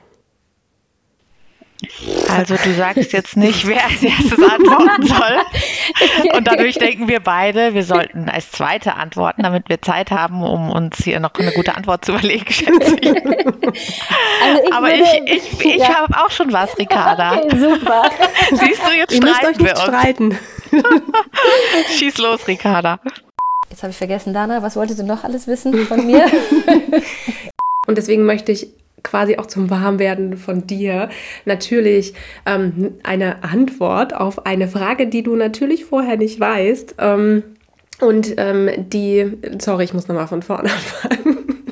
Also 2.29 2.55
du 2.55 2.73
sagst 2.73 3.11
jetzt 3.11 3.35
nicht, 3.35 3.67
wer 3.67 3.83
als 3.83 4.01
erstes 4.01 4.39
antworten 4.39 5.05
soll. 5.05 6.31
Und 6.37 6.47
dadurch 6.47 6.75
denken 6.75 7.07
wir 7.07 7.19
beide, 7.19 7.73
wir 7.73 7.83
sollten 7.83 8.29
als 8.29 8.51
Zweite 8.51 8.95
antworten, 8.95 9.43
damit 9.43 9.67
wir 9.67 9.81
Zeit 9.81 10.11
haben, 10.11 10.43
um 10.43 10.71
uns 10.71 10.97
hier 11.03 11.19
noch 11.19 11.33
eine 11.35 11.51
gute 11.51 11.75
Antwort 11.75 12.05
zu 12.05 12.13
überlegen, 12.13 12.51
schätze 12.51 12.95
ich. 12.99 13.09
Also 13.09 14.63
ich 14.65 14.73
Aber 14.73 14.87
würde, 14.87 15.03
ich, 15.25 15.51
ich, 15.51 15.65
ich 15.65 15.75
ja. 15.77 15.95
habe 15.95 16.17
auch 16.17 16.31
schon 16.31 16.53
was, 16.53 16.77
Ricarda. 16.77 17.33
Okay, 17.43 17.57
super. 17.57 18.09
Siehst 18.51 18.81
du, 18.85 18.91
jetzt 18.95 19.13
Ihr 19.13 19.21
müsst 19.21 19.43
euch 19.43 19.57
nicht 19.57 19.77
streiten. 19.77 20.37
Schieß 21.97 22.17
los, 22.17 22.47
Ricarda. 22.47 22.99
Jetzt 23.69 23.83
habe 23.83 23.91
ich 23.91 23.97
vergessen, 23.97 24.33
Dana, 24.33 24.61
was 24.61 24.75
wolltest 24.75 24.99
du 24.99 25.03
noch 25.03 25.23
alles 25.23 25.47
wissen 25.47 25.73
von 25.85 26.05
mir? 26.05 26.25
Und 27.87 27.97
deswegen 27.97 28.25
möchte 28.25 28.51
ich 28.51 28.69
quasi 29.03 29.37
auch 29.37 29.45
zum 29.45 29.69
Warmwerden 29.69 30.37
von 30.37 30.65
dir 30.65 31.09
natürlich 31.45 32.13
ähm, 32.45 32.95
eine 33.03 33.43
Antwort 33.43 34.13
auf 34.15 34.45
eine 34.45 34.67
Frage, 34.67 35.07
die 35.07 35.23
du 35.23 35.35
natürlich 35.35 35.85
vorher 35.85 36.17
nicht 36.17 36.39
weißt. 36.39 36.95
Ähm, 36.99 37.43
und 37.99 38.33
ähm, 38.37 38.69
die, 38.77 39.37
sorry, 39.59 39.83
ich 39.83 39.93
muss 39.93 40.07
nochmal 40.07 40.27
von 40.27 40.41
vorne 40.41 40.69
anfangen. 41.03 41.63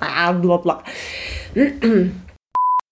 ah, 0.00 0.32
bla 0.32 0.56
bla. 0.58 0.82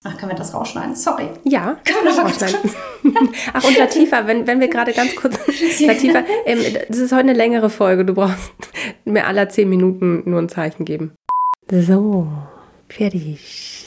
Ach, 0.05 0.17
können 0.19 0.33
wir 0.33 0.37
das 0.39 0.55
rausschneiden? 0.55 0.97
Sorry. 0.97 1.29
Ja, 1.45 1.77
können 1.85 2.05
wir 2.05 2.11
das 2.11 2.19
rausschneiden. 2.19 2.71
Ach, 3.53 3.65
und 3.65 3.79
Latifa, 3.79 4.27
wenn, 4.27 4.47
wenn 4.47 4.61
wir 4.61 4.69
gerade 4.69 4.93
ganz 4.93 5.15
kurz. 5.17 5.37
Latifa, 5.81 6.25
ähm, 6.47 6.59
das 6.89 6.99
ist 6.99 7.13
heute 7.13 7.21
eine 7.21 7.35
längere 7.35 7.71
Folge. 7.71 8.05
Du 8.05 8.15
brauchst 8.15 8.53
mir 9.05 9.27
aller 9.27 9.49
zehn 9.49 9.69
Minuten 9.69 10.23
nur 10.25 10.41
ein 10.41 10.49
Zeichen 10.49 10.85
geben. 10.85 11.13
So, 11.71 12.29
fertig. 12.89 13.83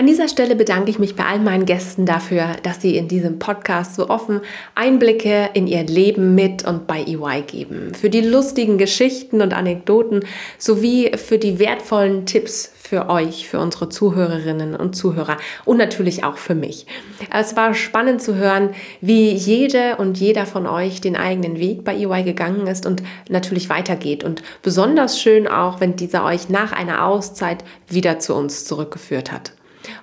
An 0.00 0.06
dieser 0.06 0.28
Stelle 0.28 0.56
bedanke 0.56 0.90
ich 0.90 0.98
mich 0.98 1.14
bei 1.14 1.24
all 1.24 1.40
meinen 1.40 1.66
Gästen 1.66 2.06
dafür, 2.06 2.56
dass 2.62 2.80
sie 2.80 2.96
in 2.96 3.06
diesem 3.06 3.38
Podcast 3.38 3.96
so 3.96 4.08
offen 4.08 4.40
Einblicke 4.74 5.50
in 5.52 5.66
ihr 5.66 5.84
Leben 5.84 6.34
mit 6.34 6.66
und 6.66 6.86
bei 6.86 7.02
EY 7.02 7.42
geben. 7.42 7.92
Für 7.92 8.08
die 8.08 8.22
lustigen 8.22 8.78
Geschichten 8.78 9.42
und 9.42 9.52
Anekdoten 9.52 10.24
sowie 10.56 11.10
für 11.16 11.36
die 11.36 11.58
wertvollen 11.58 12.24
Tipps 12.24 12.72
für 12.90 13.08
euch, 13.08 13.48
für 13.48 13.60
unsere 13.60 13.88
Zuhörerinnen 13.88 14.74
und 14.74 14.96
Zuhörer 14.96 15.36
und 15.64 15.76
natürlich 15.76 16.24
auch 16.24 16.36
für 16.36 16.56
mich. 16.56 16.86
Es 17.32 17.54
war 17.54 17.72
spannend 17.72 18.20
zu 18.20 18.34
hören, 18.34 18.70
wie 19.00 19.30
jede 19.30 19.94
und 19.98 20.18
jeder 20.18 20.44
von 20.44 20.66
euch 20.66 21.00
den 21.00 21.14
eigenen 21.14 21.60
Weg 21.60 21.84
bei 21.84 21.94
EY 21.94 22.24
gegangen 22.24 22.66
ist 22.66 22.86
und 22.86 23.04
natürlich 23.28 23.68
weitergeht. 23.68 24.24
Und 24.24 24.42
besonders 24.62 25.20
schön 25.20 25.46
auch, 25.46 25.78
wenn 25.78 25.94
dieser 25.94 26.24
euch 26.24 26.48
nach 26.48 26.72
einer 26.72 27.06
Auszeit 27.06 27.62
wieder 27.86 28.18
zu 28.18 28.34
uns 28.34 28.64
zurückgeführt 28.64 29.30
hat. 29.30 29.52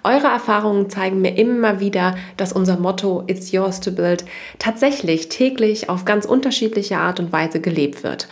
Eure 0.06 0.28
Erfahrungen 0.28 0.90
zeigen 0.90 1.20
mir 1.20 1.38
immer 1.38 1.82
wieder, 1.82 2.16
dass 2.38 2.54
unser 2.54 2.78
Motto 2.78 3.26
It's 3.28 3.52
yours 3.52 3.82
to 3.82 3.92
build 3.92 4.24
tatsächlich 4.60 5.28
täglich 5.28 5.90
auf 5.90 6.06
ganz 6.06 6.26
unterschiedliche 6.26 7.00
Art 7.00 7.20
und 7.20 7.34
Weise 7.34 7.60
gelebt 7.60 8.06
wird. 8.06 8.30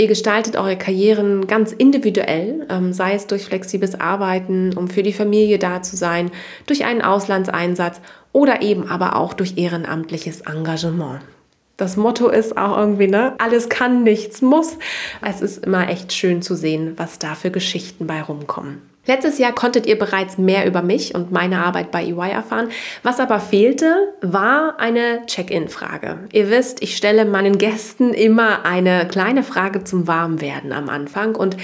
Ihr 0.00 0.06
gestaltet 0.06 0.56
eure 0.56 0.78
Karrieren 0.78 1.46
ganz 1.46 1.72
individuell, 1.72 2.66
ähm, 2.70 2.94
sei 2.94 3.12
es 3.12 3.26
durch 3.26 3.44
flexibles 3.44 4.00
Arbeiten, 4.00 4.72
um 4.74 4.88
für 4.88 5.02
die 5.02 5.12
Familie 5.12 5.58
da 5.58 5.82
zu 5.82 5.94
sein, 5.94 6.30
durch 6.64 6.86
einen 6.86 7.02
Auslandseinsatz 7.02 8.00
oder 8.32 8.62
eben 8.62 8.88
aber 8.88 9.14
auch 9.16 9.34
durch 9.34 9.58
ehrenamtliches 9.58 10.40
Engagement. 10.40 11.20
Das 11.76 11.98
Motto 11.98 12.28
ist 12.30 12.56
auch 12.56 12.78
irgendwie, 12.78 13.08
ne? 13.08 13.34
Alles 13.36 13.68
kann, 13.68 14.02
nichts 14.02 14.40
muss. 14.40 14.78
Es 15.20 15.42
ist 15.42 15.66
immer 15.66 15.90
echt 15.90 16.14
schön 16.14 16.40
zu 16.40 16.54
sehen, 16.54 16.94
was 16.96 17.18
da 17.18 17.34
für 17.34 17.50
Geschichten 17.50 18.06
bei 18.06 18.22
rumkommen. 18.22 18.80
Letztes 19.10 19.38
Jahr 19.38 19.52
konntet 19.52 19.86
ihr 19.86 19.98
bereits 19.98 20.38
mehr 20.38 20.68
über 20.68 20.82
mich 20.82 21.16
und 21.16 21.32
meine 21.32 21.64
Arbeit 21.64 21.90
bei 21.90 22.04
EY 22.04 22.30
erfahren. 22.30 22.68
Was 23.02 23.18
aber 23.18 23.40
fehlte, 23.40 24.14
war 24.20 24.78
eine 24.78 25.26
Check-in-Frage. 25.26 26.28
Ihr 26.32 26.48
wisst, 26.48 26.80
ich 26.80 26.96
stelle 26.96 27.24
meinen 27.24 27.58
Gästen 27.58 28.14
immer 28.14 28.64
eine 28.64 29.08
kleine 29.08 29.42
Frage 29.42 29.82
zum 29.82 30.06
Warmwerden 30.06 30.72
am 30.72 30.88
Anfang 30.88 31.34
und 31.34 31.56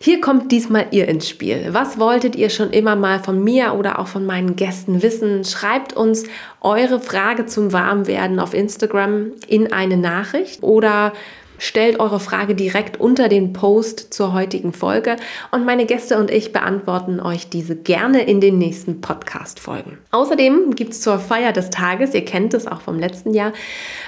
hier 0.00 0.22
kommt 0.22 0.50
diesmal 0.50 0.86
ihr 0.90 1.08
ins 1.08 1.28
Spiel. 1.28 1.68
Was 1.72 1.98
wolltet 1.98 2.36
ihr 2.36 2.48
schon 2.48 2.70
immer 2.70 2.96
mal 2.96 3.18
von 3.18 3.44
mir 3.44 3.74
oder 3.74 3.98
auch 3.98 4.06
von 4.06 4.24
meinen 4.24 4.56
Gästen 4.56 5.02
wissen? 5.02 5.44
Schreibt 5.44 5.92
uns 5.92 6.24
eure 6.62 7.00
Frage 7.00 7.44
zum 7.44 7.74
Warmwerden 7.74 8.40
auf 8.40 8.54
Instagram 8.54 9.32
in 9.46 9.74
eine 9.74 9.98
Nachricht 9.98 10.62
oder 10.62 11.12
Stellt 11.58 11.98
eure 12.00 12.20
Frage 12.20 12.54
direkt 12.54 13.00
unter 13.00 13.28
den 13.28 13.52
Post 13.52 14.14
zur 14.14 14.32
heutigen 14.32 14.72
Folge 14.72 15.16
und 15.50 15.66
meine 15.66 15.86
Gäste 15.86 16.16
und 16.18 16.30
ich 16.30 16.52
beantworten 16.52 17.20
euch 17.20 17.48
diese 17.48 17.76
gerne 17.76 18.22
in 18.22 18.40
den 18.40 18.58
nächsten 18.58 19.00
Podcast-Folgen. 19.00 19.98
Außerdem 20.12 20.74
gibt 20.76 20.92
es 20.92 21.00
zur 21.00 21.18
Feier 21.18 21.52
des 21.52 21.70
Tages, 21.70 22.14
ihr 22.14 22.24
kennt 22.24 22.54
es 22.54 22.66
auch 22.66 22.80
vom 22.80 22.98
letzten 22.98 23.34
Jahr, 23.34 23.52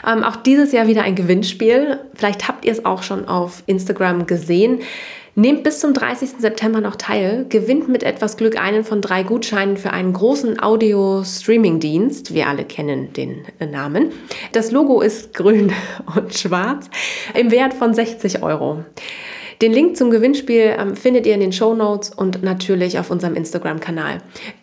ähm, 0.06 0.22
auch 0.22 0.36
dieses 0.36 0.72
Jahr 0.72 0.86
wieder 0.86 1.02
ein 1.02 1.16
Gewinnspiel. 1.16 1.98
Vielleicht 2.14 2.46
habt 2.46 2.64
ihr 2.64 2.72
es 2.72 2.84
auch 2.84 3.02
schon 3.02 3.26
auf 3.26 3.62
Instagram 3.66 4.26
gesehen. 4.26 4.80
Nehmt 5.36 5.62
bis 5.62 5.78
zum 5.78 5.94
30. 5.94 6.30
September 6.38 6.80
noch 6.80 6.96
teil, 6.96 7.46
gewinnt 7.48 7.88
mit 7.88 8.02
etwas 8.02 8.36
Glück 8.36 8.60
einen 8.60 8.82
von 8.82 9.00
drei 9.00 9.22
Gutscheinen 9.22 9.76
für 9.76 9.92
einen 9.92 10.12
großen 10.12 10.60
Audio-Streaming-Dienst. 10.60 12.34
Wir 12.34 12.48
alle 12.48 12.64
kennen 12.64 13.12
den 13.12 13.44
Namen. 13.70 14.10
Das 14.52 14.72
Logo 14.72 15.00
ist 15.00 15.32
grün 15.32 15.72
und 16.16 16.34
schwarz 16.36 16.90
im 17.34 17.52
Wert 17.52 17.74
von 17.74 17.94
60 17.94 18.42
Euro. 18.42 18.84
Den 19.62 19.72
Link 19.72 19.94
zum 19.98 20.10
Gewinnspiel 20.10 20.74
ähm, 20.78 20.96
findet 20.96 21.26
ihr 21.26 21.34
in 21.34 21.40
den 21.40 21.52
Show 21.52 21.74
Notes 21.74 22.08
und 22.08 22.42
natürlich 22.42 22.98
auf 22.98 23.10
unserem 23.10 23.34
Instagram-Kanal. 23.34 24.18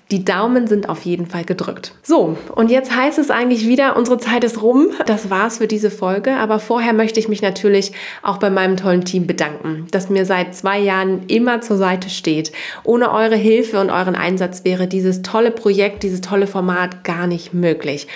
Die 0.09 0.25
Daumen 0.25 0.65
sind 0.65 0.89
auf 0.89 1.03
jeden 1.03 1.27
Fall 1.27 1.43
gedrückt. 1.43 1.93
So, 2.01 2.35
und 2.55 2.71
jetzt 2.71 2.95
heißt 2.95 3.19
es 3.19 3.29
eigentlich 3.29 3.67
wieder, 3.67 3.95
unsere 3.95 4.17
Zeit 4.17 4.43
ist 4.43 4.63
rum. 4.63 4.87
Das 5.05 5.29
war's 5.29 5.59
für 5.59 5.67
diese 5.67 5.91
Folge. 5.91 6.37
Aber 6.37 6.59
vorher 6.59 6.93
möchte 6.93 7.19
ich 7.19 7.27
mich 7.27 7.43
natürlich 7.43 7.91
auch 8.23 8.37
bei 8.37 8.49
meinem 8.49 8.75
tollen 8.75 9.05
Team 9.05 9.27
bedanken, 9.27 9.85
das 9.91 10.09
mir 10.09 10.25
seit 10.25 10.55
zwei 10.55 10.79
Jahren 10.79 11.27
immer 11.27 11.61
zur 11.61 11.77
Seite 11.77 12.09
steht. 12.09 12.51
Ohne 12.83 13.11
eure 13.11 13.35
Hilfe 13.35 13.79
und 13.79 13.91
euren 13.91 14.15
Einsatz 14.15 14.63
wäre 14.63 14.87
dieses 14.87 15.21
tolle 15.21 15.51
Projekt, 15.51 16.01
dieses 16.01 16.21
tolle 16.21 16.47
Format 16.47 17.03
gar 17.03 17.27
nicht 17.27 17.53
möglich. 17.53 18.07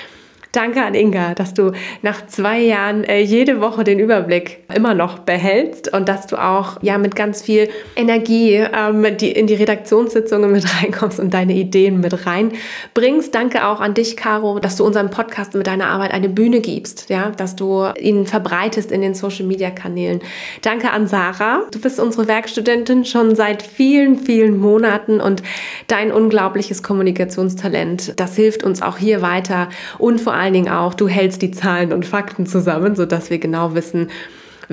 Danke 0.51 0.83
an 0.83 0.95
Inga, 0.95 1.33
dass 1.33 1.53
du 1.53 1.71
nach 2.01 2.27
zwei 2.27 2.59
Jahren 2.59 3.05
äh, 3.05 3.21
jede 3.21 3.61
Woche 3.61 3.85
den 3.85 3.99
Überblick 3.99 4.59
immer 4.75 4.93
noch 4.93 5.19
behältst 5.19 5.93
und 5.93 6.09
dass 6.09 6.27
du 6.27 6.35
auch 6.35 6.77
ja 6.81 6.97
mit 6.97 7.15
ganz 7.15 7.41
viel 7.41 7.69
Energie 7.95 8.55
ähm, 8.55 9.15
die, 9.17 9.31
in 9.31 9.47
die 9.47 9.53
Redaktionssitzungen 9.53 10.51
mit 10.51 10.65
reinkommst 10.81 11.21
und 11.21 11.33
deine 11.33 11.53
Ideen 11.53 12.01
mit 12.01 12.25
reinbringst. 12.25 13.33
Danke 13.33 13.65
auch 13.65 13.79
an 13.79 13.93
dich, 13.93 14.17
Caro, 14.17 14.59
dass 14.59 14.75
du 14.75 14.85
unserem 14.85 15.09
Podcast 15.09 15.53
mit 15.53 15.67
deiner 15.67 15.87
Arbeit 15.87 16.11
eine 16.11 16.27
Bühne 16.27 16.59
gibst, 16.59 17.09
ja, 17.09 17.29
dass 17.29 17.55
du 17.55 17.85
ihn 17.97 18.25
verbreitest 18.25 18.91
in 18.91 18.99
den 18.99 19.13
Social 19.13 19.45
Media 19.45 19.71
Kanälen. 19.71 20.19
Danke 20.63 20.91
an 20.91 21.07
Sarah. 21.07 21.61
Du 21.71 21.79
bist 21.79 21.97
unsere 21.97 22.27
Werkstudentin 22.27 23.05
schon 23.05 23.35
seit 23.37 23.63
vielen, 23.63 24.17
vielen 24.17 24.57
Monaten 24.57 25.21
und 25.21 25.43
dein 25.87 26.11
unglaubliches 26.11 26.83
Kommunikationstalent, 26.83 28.19
das 28.19 28.35
hilft 28.35 28.65
uns 28.65 28.81
auch 28.81 28.97
hier 28.97 29.21
weiter 29.21 29.69
und 29.97 30.19
vor 30.19 30.33
allem 30.33 30.40
allen 30.41 30.54
Dingen 30.54 30.69
auch, 30.69 30.93
du 30.93 31.08
hältst 31.08 31.41
die 31.41 31.51
Zahlen 31.51 31.93
und 31.93 32.06
Fakten 32.06 32.45
zusammen, 32.45 32.95
sodass 32.95 33.30
wir 33.30 33.39
genau 33.39 33.75
wissen, 33.75 34.10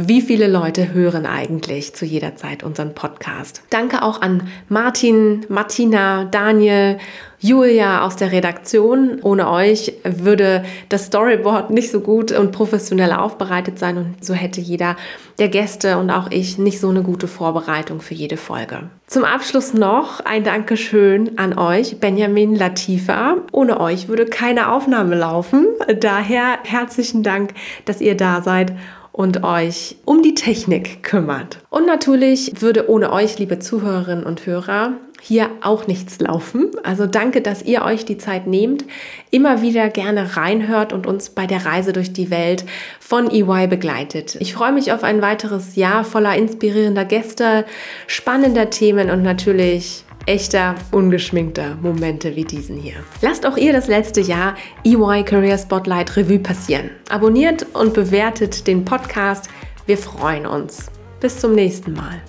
wie 0.01 0.21
viele 0.21 0.47
Leute 0.47 0.93
hören 0.93 1.27
eigentlich 1.27 1.93
zu 1.93 2.05
jeder 2.05 2.37
Zeit 2.37 2.63
unseren 2.63 2.95
Podcast. 2.95 3.63
Danke 3.71 4.03
auch 4.03 4.23
an 4.23 4.47
Martin, 4.69 5.45
Martina, 5.49 6.25
Daniel, 6.27 6.99
Julia 7.41 8.05
aus 8.07 8.15
der 8.15 8.31
Redaktion. 8.31 9.19
Ohne 9.23 9.51
euch 9.51 9.95
würde 10.05 10.65
das 10.89 11.07
Storyboard 11.07 11.71
nicht 11.71 11.91
so 11.91 12.01
gut 12.01 12.31
und 12.31 12.53
professionell 12.53 13.13
aufbereitet 13.13 13.81
sein 13.81 13.97
und 13.97 14.25
so 14.25 14.35
hätte 14.35 14.61
jeder 14.61 14.95
der 15.41 15.49
Gäste 15.49 15.99
und 15.99 16.11
auch 16.11 16.31
ich 16.31 16.59
nicht 16.59 16.79
so 16.79 16.91
eine 16.91 17.03
gute 17.03 17.27
Vorbereitung 17.27 18.01
für 18.01 18.15
jede 18.15 18.37
Folge. 18.37 18.91
Zum 19.09 19.25
Abschluss 19.25 19.75
noch 19.75 20.21
ein 20.21 20.45
Dankeschön 20.45 21.39
an 21.39 21.59
euch, 21.59 21.99
Benjamin 21.99 22.55
Latifa. 22.55 23.39
Ohne 23.51 23.81
euch 23.81 24.07
würde 24.07 24.27
keine 24.27 24.71
Aufnahme 24.73 25.17
laufen. 25.17 25.67
Daher 26.01 26.59
herzlichen 26.63 27.25
Dank, 27.25 27.55
dass 27.85 28.01
ihr 28.01 28.17
da 28.17 28.43
seid 28.43 28.73
und 29.19 29.43
euch 29.43 29.97
um 30.05 30.23
die 30.23 30.35
Technik 30.35 31.03
kümmert. 31.03 31.59
Und 31.71 31.87
natürlich 31.87 32.63
würde 32.63 32.89
ohne 32.89 33.13
euch, 33.13 33.37
liebe 33.41 33.59
Zuhörerinnen 33.59 34.23
und 34.23 34.47
Hörer, 34.47 34.93
hier 35.21 35.51
auch 35.61 35.89
nichts 35.89 36.21
laufen. 36.21 36.71
Also 36.85 37.07
danke, 37.07 37.41
dass 37.41 37.65
ihr 37.65 37.83
euch 37.83 38.05
die 38.05 38.17
Zeit 38.17 38.47
nehmt, 38.47 38.85
immer 39.33 39.61
wieder 39.61 39.89
gerne 39.89 40.37
reinhört 40.37 40.93
und 40.93 41.09
uns 41.09 41.31
bei 41.31 41.49
der 41.49 41.67
Reise 41.67 41.93
durch 41.93 42.13
die 42.13 42.31
Welt 42.31 42.65
von 43.01 43.29
EY 43.29 43.67
begleitet. 43.67 44.37
Ich 44.39 44.55
freue 44.55 44.71
mich 44.71 44.93
auf 44.93 45.03
ein 45.03 45.21
weiteres 45.21 45.75
Jahr 45.75 46.05
voller 46.05 46.37
inspirierender 46.37 47.05
Gäste, 47.05 47.65
spannender 48.07 48.71
Themen 48.71 49.11
und 49.11 49.25
natürlich 49.25 50.05
echter, 50.27 50.75
ungeschminkter 50.93 51.77
Momente 51.83 52.37
wie 52.37 52.45
diesen 52.45 52.77
hier. 52.77 52.97
Lasst 53.23 53.47
auch 53.47 53.57
ihr 53.57 53.73
das 53.73 53.89
letzte 53.89 54.21
Jahr 54.21 54.55
EY 54.85 55.25
Career 55.25 55.59
Spotlight 55.59 56.17
Revue 56.17 56.39
passieren. 56.39 56.91
Abonniert 57.09 57.67
und 57.75 57.95
bewertet 57.95 58.67
den 58.67 58.85
Podcast. 58.85 59.49
Wir 59.87 59.99
freuen 59.99 60.47
uns. 60.47 60.91
Bis 61.21 61.39
zum 61.39 61.55
nächsten 61.55 61.95
Mal. 61.95 62.23